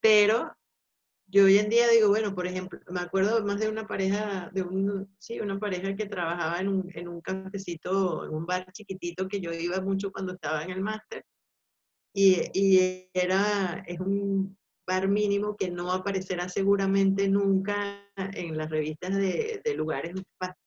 [0.00, 0.52] pero
[1.26, 4.62] yo hoy en día digo, bueno, por ejemplo, me acuerdo más de una pareja, de
[4.62, 9.28] un, sí, una pareja que trabajaba en un, en un cafecito, en un bar chiquitito
[9.28, 11.24] que yo iba mucho cuando estaba en el máster
[12.12, 14.57] y, y era, es un
[14.88, 20.14] bar mínimo que no aparecerá seguramente nunca en las revistas de, de lugares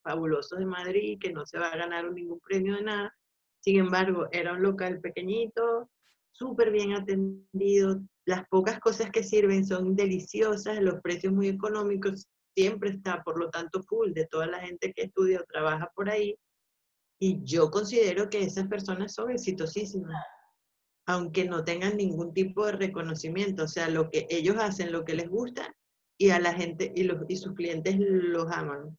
[0.03, 3.13] fabulosos de Madrid, que no se va a ganar ningún premio de nada.
[3.61, 5.89] Sin embargo, era un local pequeñito,
[6.31, 12.91] súper bien atendido, las pocas cosas que sirven son deliciosas, los precios muy económicos, siempre
[12.91, 16.37] está, por lo tanto, full de toda la gente que estudia o trabaja por ahí.
[17.19, 20.23] Y yo considero que esas personas son exitosísimas
[21.05, 23.63] aunque no tengan ningún tipo de reconocimiento.
[23.63, 25.75] O sea, lo que ellos hacen, lo que les gusta,
[26.17, 28.97] y a la gente y, los, y sus clientes los aman.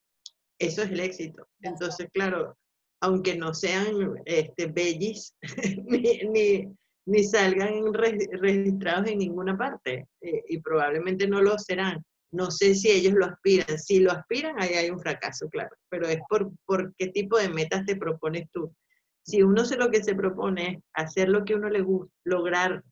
[0.59, 1.46] Eso es el éxito.
[1.61, 2.57] Entonces, claro,
[3.00, 5.34] aunque no sean este, bellis,
[5.86, 6.68] ni,
[7.07, 12.05] ni, salgan registrados en ninguna parte, eh, y probablemente no lo serán.
[12.32, 13.78] No sé si ellos lo aspiran.
[13.78, 15.76] Si lo aspiran, ahí hay un fracaso, claro.
[15.90, 18.72] Pero es por, por qué tipo de metas te propones tú
[19.23, 22.85] si uno se lo que se propone es hacer lo que uno le gusta, lograr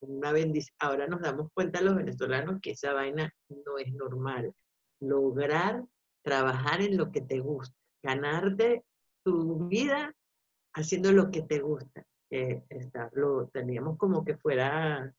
[0.00, 4.54] una bendición, ahora nos damos cuenta los venezolanos que esa vaina no es normal.
[5.00, 5.84] Lograr
[6.22, 8.84] trabajar en lo que te gusta, ganarte
[9.24, 10.14] tu vida
[10.74, 12.04] haciendo lo que te gusta.
[12.30, 15.12] está, lo teníamos como que fuera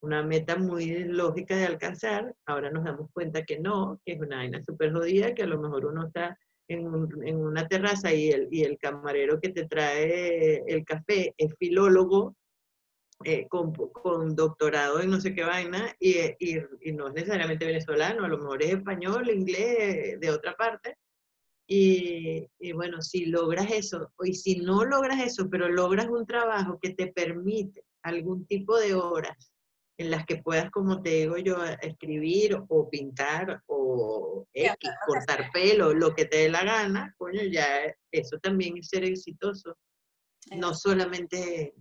[0.00, 4.36] una meta muy lógica de alcanzar, ahora nos damos cuenta que no, que es una
[4.36, 6.38] vaina súper jodida, que a lo mejor uno está
[6.68, 12.34] en, una terraza y el, y el, camarero que te trae el café es filólogo
[13.24, 17.64] eh, con, con, doctorado en no sé qué vaina y, y, y, no es necesariamente
[17.64, 20.96] venezolano, a lo mejor es español, inglés, de otra parte.
[21.66, 26.78] Y, y bueno, si logras eso, y si no logras eso, pero logras un trabajo
[26.82, 29.53] que te permite algún tipo de horas
[29.96, 34.46] en las que puedas, como te digo yo, escribir o pintar o
[35.06, 37.66] cortar pelo, lo que te dé la gana, coño, ya
[38.10, 39.76] eso también es ser exitoso.
[40.56, 41.74] No solamente,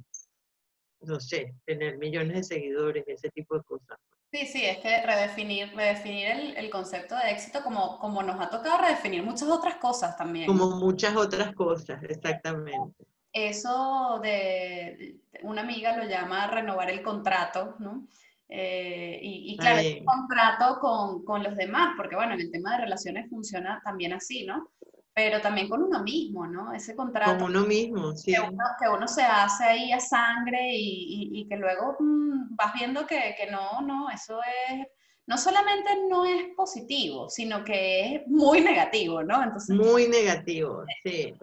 [1.02, 3.98] no sé, tener millones de seguidores, ese tipo de cosas.
[4.32, 8.50] Sí, sí, es que redefinir, redefinir el, el, concepto de éxito como, como nos ha
[8.50, 10.48] tocado redefinir muchas otras cosas también.
[10.48, 18.08] Como muchas otras cosas, exactamente eso de, una amiga lo llama renovar el contrato, ¿no?
[18.48, 22.84] Eh, y, claro, el contrato con, con, los demás, porque bueno, en el tema de
[22.84, 24.70] relaciones funciona también así, ¿no?
[25.16, 26.72] Pero también con uno mismo, ¿no?
[26.72, 27.46] Ese contrato.
[27.46, 28.34] Con uno mismo, sí.
[28.34, 32.74] Que uno, que uno se hace ahí a sangre y, y, que luego mmm, vas
[32.74, 34.86] viendo que, que no, no, eso es
[35.26, 39.42] no solamente no es positivo, sino que es muy negativo, ¿no?
[39.42, 41.34] Entonces, muy negativo, sí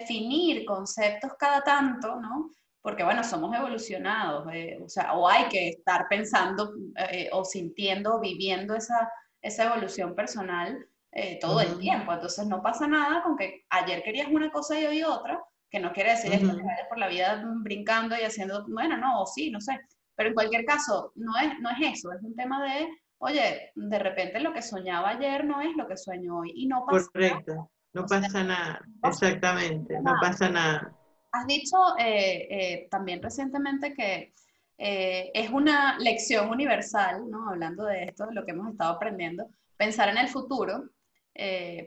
[0.00, 2.50] definir conceptos cada tanto, ¿no?
[2.82, 8.18] Porque bueno, somos evolucionados, eh, o sea, o hay que estar pensando eh, o sintiendo,
[8.18, 12.12] viviendo esa, esa evolución personal eh, todo el tiempo.
[12.12, 15.92] Entonces no pasa nada con que ayer querías una cosa y hoy otra, que no
[15.92, 19.60] quiere decir que vayas por la vida brincando y haciendo, bueno, no, o sí, no
[19.60, 19.78] sé.
[20.16, 22.88] Pero en cualquier caso, no es, no es eso, es un tema de,
[23.18, 26.84] oye, de repente lo que soñaba ayer no es lo que sueño hoy y no
[26.86, 27.70] pasa Correcto.
[27.92, 30.96] No pasa nada, exactamente, no pasa nada.
[31.32, 34.32] Has dicho eh, eh, también recientemente que
[34.78, 37.48] eh, es una lección universal, ¿no?
[37.48, 40.90] Hablando de esto, lo que hemos estado aprendiendo, pensar en el futuro,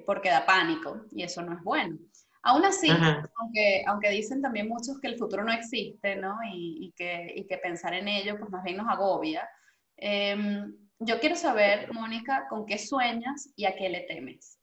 [0.05, 1.97] porque da pánico y eso no es bueno.
[2.41, 6.35] Aún así, aunque, aunque dicen también muchos que el futuro no existe, ¿no?
[6.51, 9.47] Y, que, y que, pensar en ello, pues más bien nos agobia.
[9.95, 14.59] Em, yo quiero saber, Mónica, ¿con qué sueñas y a qué le temes?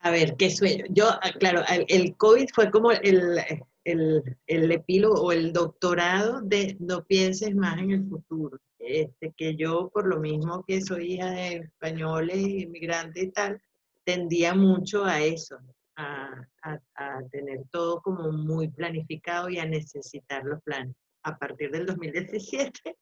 [0.00, 0.84] A ver, ¿qué sueño?
[0.88, 3.38] Yo, ah, claro, el COVID fue como el,
[3.84, 8.58] el, el epílogo o el doctorado de no pienses más en el futuro.
[8.78, 13.62] Este, que yo, por lo mismo que soy hija de españoles, inmigrantes y tal,
[14.04, 15.58] tendía mucho a eso,
[15.96, 20.96] a, a, tener todo como muy planificado y a necesitar los planes.
[21.22, 22.96] A partir del 2017,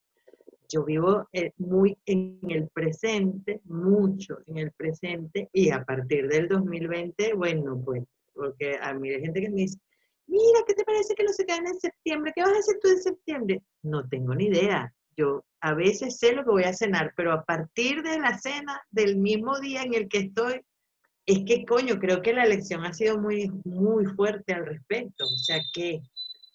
[0.68, 6.48] yo vivo eh, muy en el presente, mucho en el presente, y a partir del
[6.48, 8.04] 2020, bueno, pues,
[8.34, 9.78] porque a mí hay gente que me dice,
[10.26, 12.32] mira, ¿qué te parece que lo se caen en septiembre?
[12.34, 13.62] ¿Qué vas a hacer tú en septiembre?
[13.82, 14.92] No tengo ni idea.
[15.16, 18.80] Yo a veces sé lo que voy a cenar, pero a partir de la cena
[18.90, 20.60] del mismo día en el que estoy,
[21.26, 25.24] es que coño, creo que la elección ha sido muy, muy fuerte al respecto.
[25.24, 26.00] O sea, que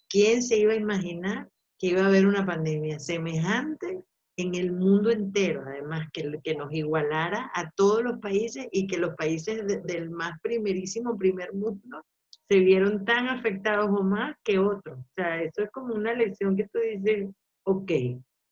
[0.08, 1.50] ¿quién se iba a imaginar
[1.84, 4.06] que iba a haber una pandemia semejante
[4.38, 8.98] en el mundo entero, además, que, que nos igualara a todos los países y que
[8.98, 12.06] los países del más primerísimo primer mundo
[12.48, 14.98] se vieron tan afectados o más que otros.
[14.98, 17.30] O sea, eso es como una lección que tú dices,
[17.66, 17.92] ok,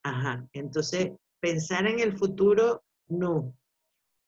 [0.03, 3.55] ajá, entonces pensar en el futuro, no.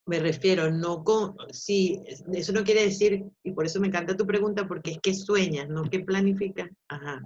[0.05, 2.01] Me refiero, no con, sí,
[2.31, 5.67] eso no quiere decir, y por eso me encanta tu pregunta, porque es que sueñas,
[5.67, 7.21] no que planificas, ajá,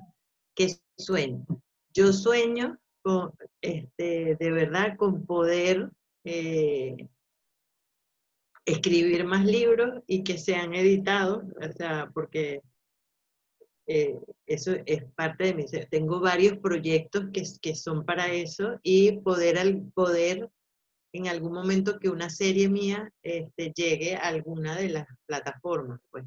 [0.56, 1.46] ¿qué sueño?
[1.98, 5.90] Yo sueño con, este, de verdad, con poder
[6.24, 7.10] eh,
[8.66, 12.62] escribir más libros y que sean editados, o sea, porque
[13.88, 15.66] eh, eso es parte de mí.
[15.90, 19.58] Tengo varios proyectos que, que son para eso y poder,
[19.96, 20.52] poder
[21.14, 26.26] en algún momento que una serie mía este, llegue a alguna de las plataformas, pues.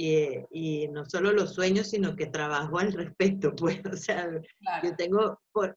[0.00, 3.80] Y, y, no solo los sueños, sino que trabajo al respecto, pues.
[3.84, 4.30] O sea,
[4.82, 5.76] yo tengo, por,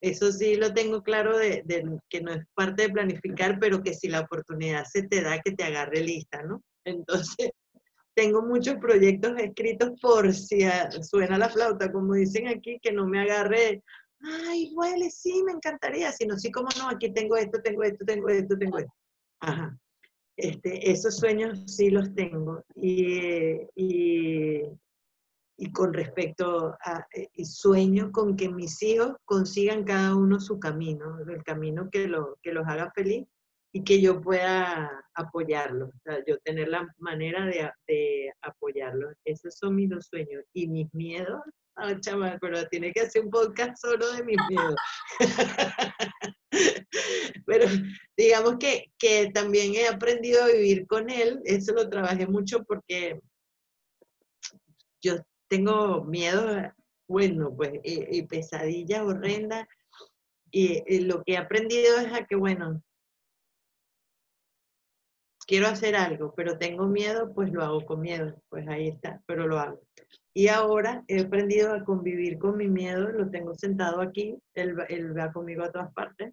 [0.00, 1.64] eso sí lo tengo claro de,
[2.08, 5.52] que no es parte de planificar, pero que si la oportunidad se te da, que
[5.52, 6.62] te agarre lista, ¿no?
[6.84, 7.50] Entonces,
[8.14, 10.60] tengo muchos proyectos escritos por si
[11.02, 13.82] suena la flauta, como dicen aquí, que no me agarre,
[14.20, 18.28] ay, huele, sí, me encantaría, sino sí, como no, aquí tengo esto, tengo esto, tengo
[18.28, 18.92] esto, tengo esto.
[19.40, 19.76] Ajá.
[20.38, 22.64] Este, esos sueños sí los tengo.
[22.76, 24.62] Y, y,
[25.72, 31.18] con respecto a eh, y sueño con que mis hijos consigan cada uno su camino,
[31.28, 33.26] el camino que, lo, que los haga feliz
[33.72, 35.90] y que yo pueda apoyarlos,
[36.26, 39.14] yo tener la manera de, de apoyarlos.
[39.24, 40.44] Esos son mis dos sueños.
[40.52, 41.42] Y mis miedos,
[41.74, 44.76] ah, chaval, pero tiene que hacer un podcast solo de mis miedos.
[47.46, 47.66] pero
[48.16, 53.20] digamos que, que también he aprendido a vivir con él, eso lo trabajé mucho porque
[55.00, 55.16] yo
[55.48, 56.72] tengo miedo,
[57.08, 59.66] bueno, pues, y, pesadillas horrendas.
[60.50, 62.82] Y, lo que he aprendido es a que, bueno,
[65.46, 68.40] quiero hacer algo, pero tengo miedo, pues lo hago con miedo.
[68.48, 69.80] Pues ahí está, pero lo hago.
[70.34, 75.16] Y ahora he aprendido a convivir con mi miedo, lo tengo sentado aquí, él, él
[75.16, 76.32] va conmigo a todas partes,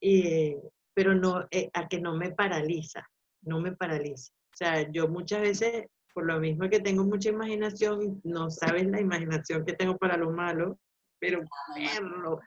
[0.00, 0.56] y,
[0.94, 3.08] pero no, eh, a que no me paraliza,
[3.42, 4.32] no me paraliza.
[4.32, 9.00] O sea, yo muchas veces por lo mismo que tengo mucha imaginación, no sabes la
[9.00, 10.78] imaginación que tengo para lo malo,
[11.20, 11.42] pero
[11.74, 12.40] verlo,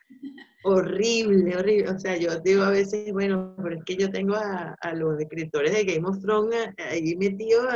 [0.64, 1.90] horrible, horrible.
[1.90, 5.74] O sea, yo digo a veces, bueno, pero es que yo tengo a, los escritores
[5.74, 7.68] de Game of Thrones ahí metidos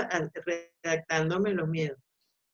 [0.83, 1.99] redactándome los miedos.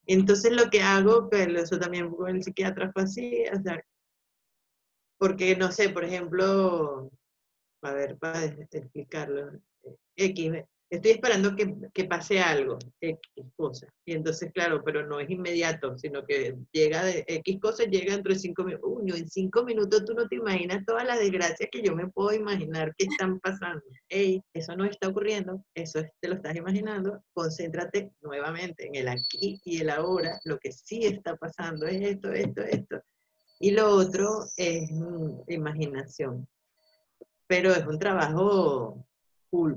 [0.05, 3.83] Entonces lo que hago, pero eso también con el psiquiatra fue así, o sea,
[5.17, 7.09] porque no sé, por ejemplo,
[7.81, 9.59] a ver, para explicarlo,
[10.15, 10.51] X,
[10.95, 13.19] estoy esperando que, que, pase algo, X
[13.55, 13.87] cosa.
[14.05, 18.33] Y entonces, claro, pero no es inmediato, sino que llega de X cosa, llega dentro
[18.33, 18.89] de cinco minutos.
[18.91, 22.33] Uy, en cinco minutos tú no te imaginas todas las desgracias que yo me puedo
[22.33, 23.81] imaginar que están pasando.
[24.07, 27.23] Ey, eso no está ocurriendo, eso te lo estás imaginando.
[27.33, 30.39] Concéntrate nuevamente en el aquí y el ahora.
[30.43, 33.01] Lo que sí está pasando es esto, esto, esto.
[33.59, 36.47] Y lo otro es mm, imaginación.
[37.47, 39.05] Pero es un trabajo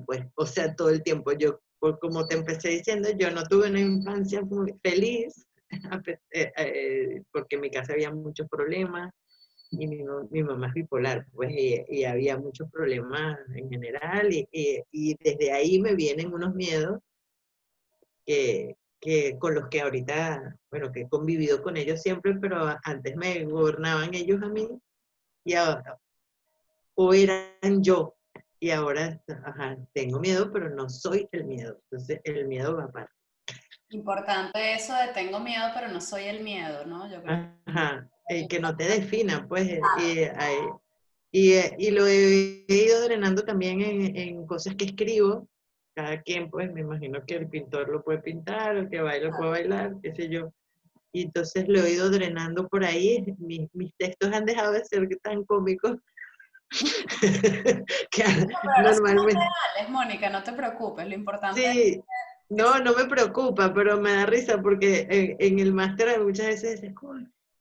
[0.07, 1.33] pues, o sea, todo el tiempo.
[1.33, 5.47] Yo, como te empecé diciendo, yo no tuve una infancia muy feliz,
[6.31, 9.13] eh, eh, porque en mi casa había muchos problemas,
[9.71, 14.49] y mi, mi mamá es bipolar, pues, y, había muchos problemas en general, y,
[14.93, 17.01] y, desde ahí me vienen unos miedos
[18.25, 23.17] que, que con los que ahorita, bueno, que he convivido con ellos siempre, pero antes
[23.17, 24.69] me gobernaban ellos a mí
[25.45, 25.99] y ahora,
[26.95, 28.16] o eran yo
[28.61, 31.79] y ahora ajá, tengo miedo, pero no soy el miedo.
[31.91, 33.13] Entonces el miedo va aparte.
[33.91, 37.11] Importante eso de tengo miedo, pero no soy el miedo, ¿no?
[37.11, 40.23] Yo creo Ajá, el que no te defina, pues, y,
[41.31, 45.49] y, y, lo he ido drenando también en, en cosas que escribo,
[45.95, 49.37] cada quien, pues me imagino que el pintor lo puede pintar, el que baila lo
[49.37, 50.53] puede bailar, qué sé yo.
[51.13, 53.25] Y entonces lo he ido drenando por ahí.
[53.39, 55.97] Mis, mis textos han dejado de ser tan cómicos.
[58.11, 59.41] que no, normalmente.
[59.75, 62.03] Reales, Mónica, no te preocupes, lo importante sí.
[62.49, 66.95] No, no me preocupa, pero me da risa porque en, el máster muchas veces dices,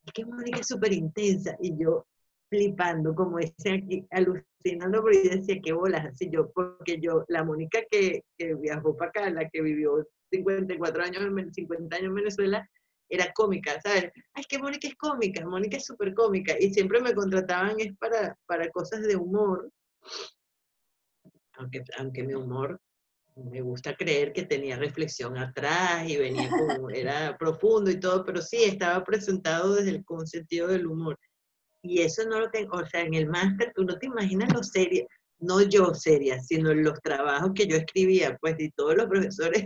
[0.05, 1.57] es que Mónica es súper intensa.
[1.59, 2.05] Y yo
[2.49, 7.43] flipando, como ese aquí, alucinando, porque yo decía, qué bolas, así yo, porque yo, la
[7.43, 8.23] Mónica que,
[8.59, 12.69] viajó para acá, la que vivió 54 años, 50 años en Venezuela,
[13.09, 14.11] era cómica, ¿sabes?
[14.33, 17.95] Ay, es que Mónica es cómica, Mónica es súper cómica, y siempre me contrataban es
[17.97, 19.69] para, para cosas de humor,
[21.53, 22.79] aunque, aunque mi humor
[23.35, 28.41] me gusta creer que tenía reflexión atrás y venía como, era profundo y todo, pero
[28.41, 31.19] sí, estaba presentado desde el sentido del humor
[31.85, 34.63] y eso no lo tengo, o sea, en el máster tú no te imaginas lo
[34.63, 35.07] serio,
[35.39, 39.65] no yo seria, sino los trabajos que yo escribía, pues, y todos los profesores,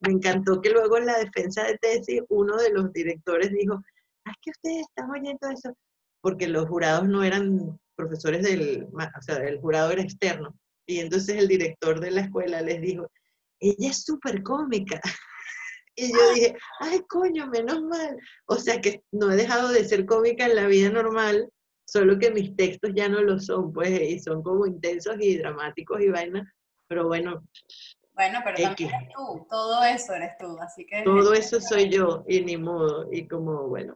[0.00, 3.74] me encantó que luego en la defensa de tesis uno de los directores dijo,
[4.24, 5.74] ah, es que ustedes están oyendo eso,
[6.20, 10.54] porque los jurados no eran profesores del, o sea, el jurado era externo,
[10.86, 13.10] y entonces el director de la escuela les dijo,
[13.60, 15.00] ella es súper cómica.
[15.96, 18.16] Y yo dije, ay, coño, menos mal.
[18.46, 21.50] O sea que no he dejado de ser cómica en la vida normal,
[21.84, 26.00] solo que mis textos ya no lo son, pues, y son como intensos y dramáticos
[26.00, 26.48] y vainas,
[26.88, 27.44] pero bueno.
[28.20, 31.00] Bueno, pero también eres tú, todo eso eres tú, así que...
[31.04, 33.94] Todo eso soy yo, y ni modo, y como, bueno,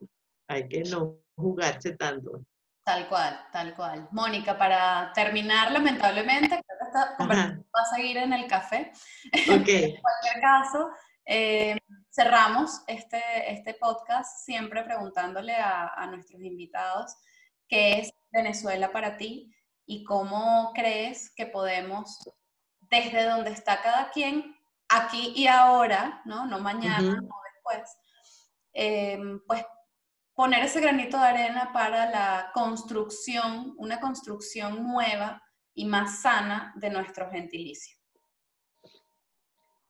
[0.49, 2.41] hay que no jugarse tanto.
[2.87, 4.09] Tal cual, tal cual.
[4.13, 8.93] Mónica, para terminar, lamentablemente, creo que esta conversación va a seguir en el café.
[9.61, 9.69] Ok.
[9.69, 10.89] en cualquier caso,
[11.27, 11.77] eh,
[12.11, 13.21] cerramos este,
[13.53, 17.15] este podcast siempre preguntándole a, a nuestros invitados
[17.69, 19.55] qué es Venezuela para ti
[19.85, 22.21] y cómo crees que podemos,
[23.03, 24.57] desde donde está cada quien,
[24.89, 27.99] aquí y ahora, no, no mañana o después,
[28.73, 29.65] eh, pues
[30.35, 35.43] poner ese granito de arena para la construcción, una construcción nueva
[35.75, 37.97] y más sana de nuestro gentilicio.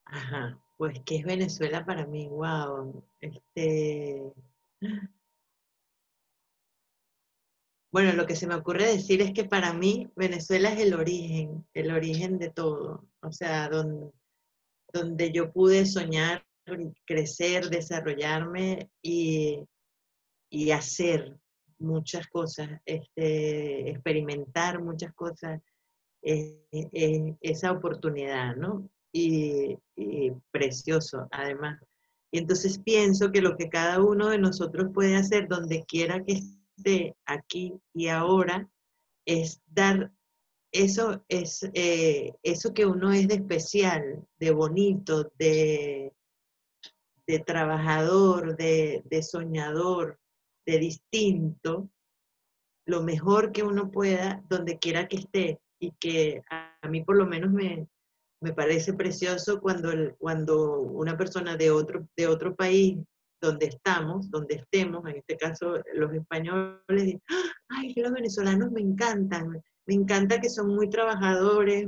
[0.07, 2.29] Ajá, pues ¿qué es Venezuela para mí?
[2.29, 3.05] Wow.
[3.21, 4.33] Este,
[7.95, 11.65] Bueno, lo que se me ocurre decir es que para mí Venezuela es el origen,
[11.75, 13.07] el origen de todo.
[13.23, 14.11] O sea, donde,
[14.93, 16.45] donde yo pude soñar,
[17.07, 19.65] crecer, desarrollarme y,
[20.73, 21.39] hacer
[21.79, 25.63] muchas cosas, este, experimentar muchas cosas,
[26.21, 28.91] esa oportunidad, ¿no?
[29.13, 31.81] Y, y precioso, además.
[32.33, 36.41] Y entonces pienso que lo que cada uno de nosotros puede hacer donde quiera que
[36.77, 38.68] de aquí y ahora
[39.27, 40.12] es dar
[40.75, 46.12] eso es eh, eso que uno es de especial, de bonito, de,
[47.29, 50.18] de trabajador, de, soñador,
[50.66, 51.91] de distinto,
[52.87, 55.61] lo mejor que uno pueda donde quiera que esté.
[55.81, 57.87] Y que a, mí por lo menos me,
[58.41, 62.99] me parece precioso cuando, cuando una persona de otro, de otro país
[63.45, 67.17] donde estamos, donde estemos, en este caso los españoles,
[67.69, 71.87] ay, los venezolanos me encantan, me encanta que son muy trabajadores,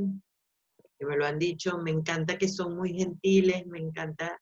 [0.98, 4.40] que me lo han dicho, me encanta que son muy gentiles, me encanta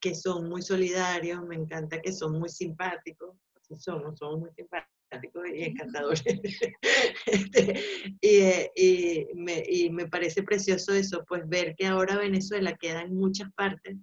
[0.00, 5.48] que son muy solidarios, me encanta que son muy simpáticos, así somos, somos muy simpáticos
[5.54, 6.24] y encantadores.
[7.26, 13.14] Este, y, me, y me parece precioso eso, pues ver que ahora Venezuela queda en
[13.14, 13.96] muchas partes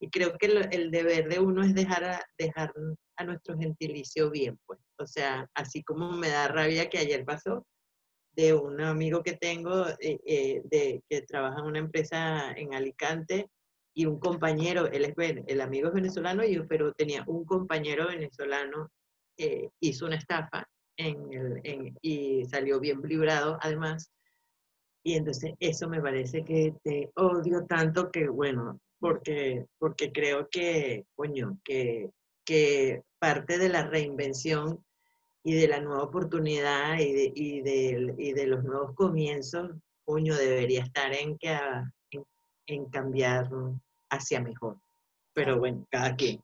[0.00, 2.72] y creo que el, deber de uno es dejar a, dejar
[3.16, 4.78] a nuestro gentilicio bien, pues.
[4.98, 7.66] O sea, así como me da rabia que ayer pasó
[8.32, 13.50] de un amigo que tengo eh, eh, de, que trabaja en una empresa en Alicante
[13.94, 15.14] y un compañero, él es,
[15.46, 18.90] el amigo es venezolano, y, pero tenía un compañero venezolano,
[19.36, 24.12] eh, hizo una estafa en el, y salió bien librado además.
[25.08, 31.06] Y entonces eso me parece que te odio tanto que, bueno, porque, porque creo que,
[31.16, 32.10] coño, que,
[32.44, 34.84] que parte de la reinvención
[35.42, 39.70] y de la nueva oportunidad y de, y de, y de los nuevos comienzos,
[40.04, 41.58] coño, debería estar en, que,
[42.66, 43.48] en, cambiar
[44.10, 44.76] hacia mejor.
[45.32, 46.38] pero bueno, cada quien.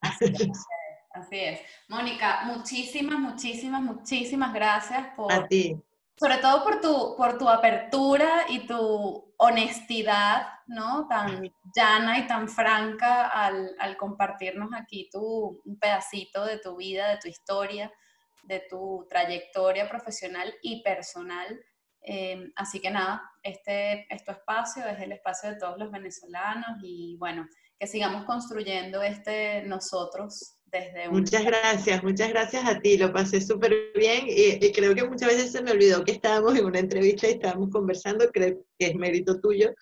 [0.00, 0.66] Así es.
[1.12, 1.60] Así es.
[1.88, 5.32] Mónica, muchísimas, muchísimas, muchísimas gracias por...
[5.32, 5.80] A ti.
[6.20, 11.08] Sobre todo por tu, por tu apertura y tu honestidad, ¿no?
[11.08, 17.08] Tan llana y tan franca al, al compartirnos aquí tu, un pedacito de tu vida,
[17.08, 17.90] de tu historia,
[18.42, 21.58] de tu trayectoria profesional y personal.
[22.02, 27.16] Eh, así que nada, este, este espacio es el espacio de todos los venezolanos y
[27.18, 27.48] bueno,
[27.78, 31.08] que sigamos construyendo este nosotros desde.
[31.08, 35.52] Muchas gracias, muchas gracias a ti, lo pasé súper bien y, creo que muchas veces
[35.52, 39.40] se me olvidó que estábamos en una entrevista y estábamos conversando, creo que es mérito
[39.40, 39.72] tuyo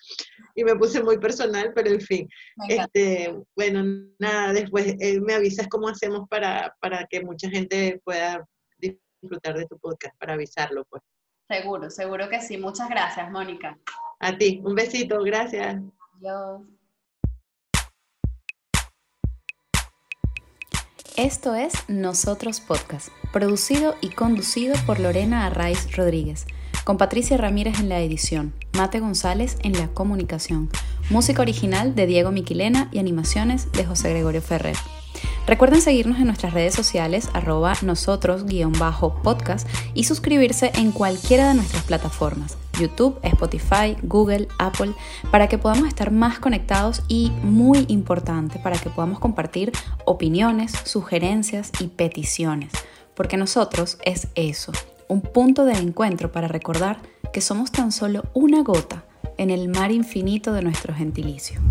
[0.55, 2.29] y me puse muy personal, pero en fin,
[2.67, 3.83] este, bueno,
[4.19, 8.45] nada, después eh, me avisas cómo hacemos para, para que mucha gente pueda
[8.77, 11.03] disfrutar de tu podcast, para avisarlo pues.
[11.49, 12.57] Seguro, seguro que sí.
[12.57, 13.75] Muchas gracias, Mónica.
[14.19, 15.81] A ti, un besito, gracias.
[16.17, 16.78] Adiós.
[21.19, 26.45] Esto es Nosotros Podcast, producido y conducido por Lorena Arraiz Rodríguez,
[26.85, 30.69] con Patricia Ramírez en la edición, Mate González en la comunicación,
[31.09, 34.77] música original de Diego Miquilena y animaciones de José Gregorio Ferrer.
[35.45, 42.55] Recuerden seguirnos en nuestras redes sociales arroba nosotros-podcast y suscribirse en cualquiera de nuestras plataformas,
[42.79, 44.93] YouTube, Spotify, Google, Apple,
[45.31, 49.71] para que podamos estar más conectados y, muy importante, para que podamos compartir
[50.05, 52.71] opiniones, sugerencias y peticiones,
[53.15, 54.71] porque nosotros es eso,
[55.07, 56.99] un punto de encuentro para recordar
[57.33, 59.03] que somos tan solo una gota
[59.37, 61.61] en el mar infinito de nuestro gentilicio.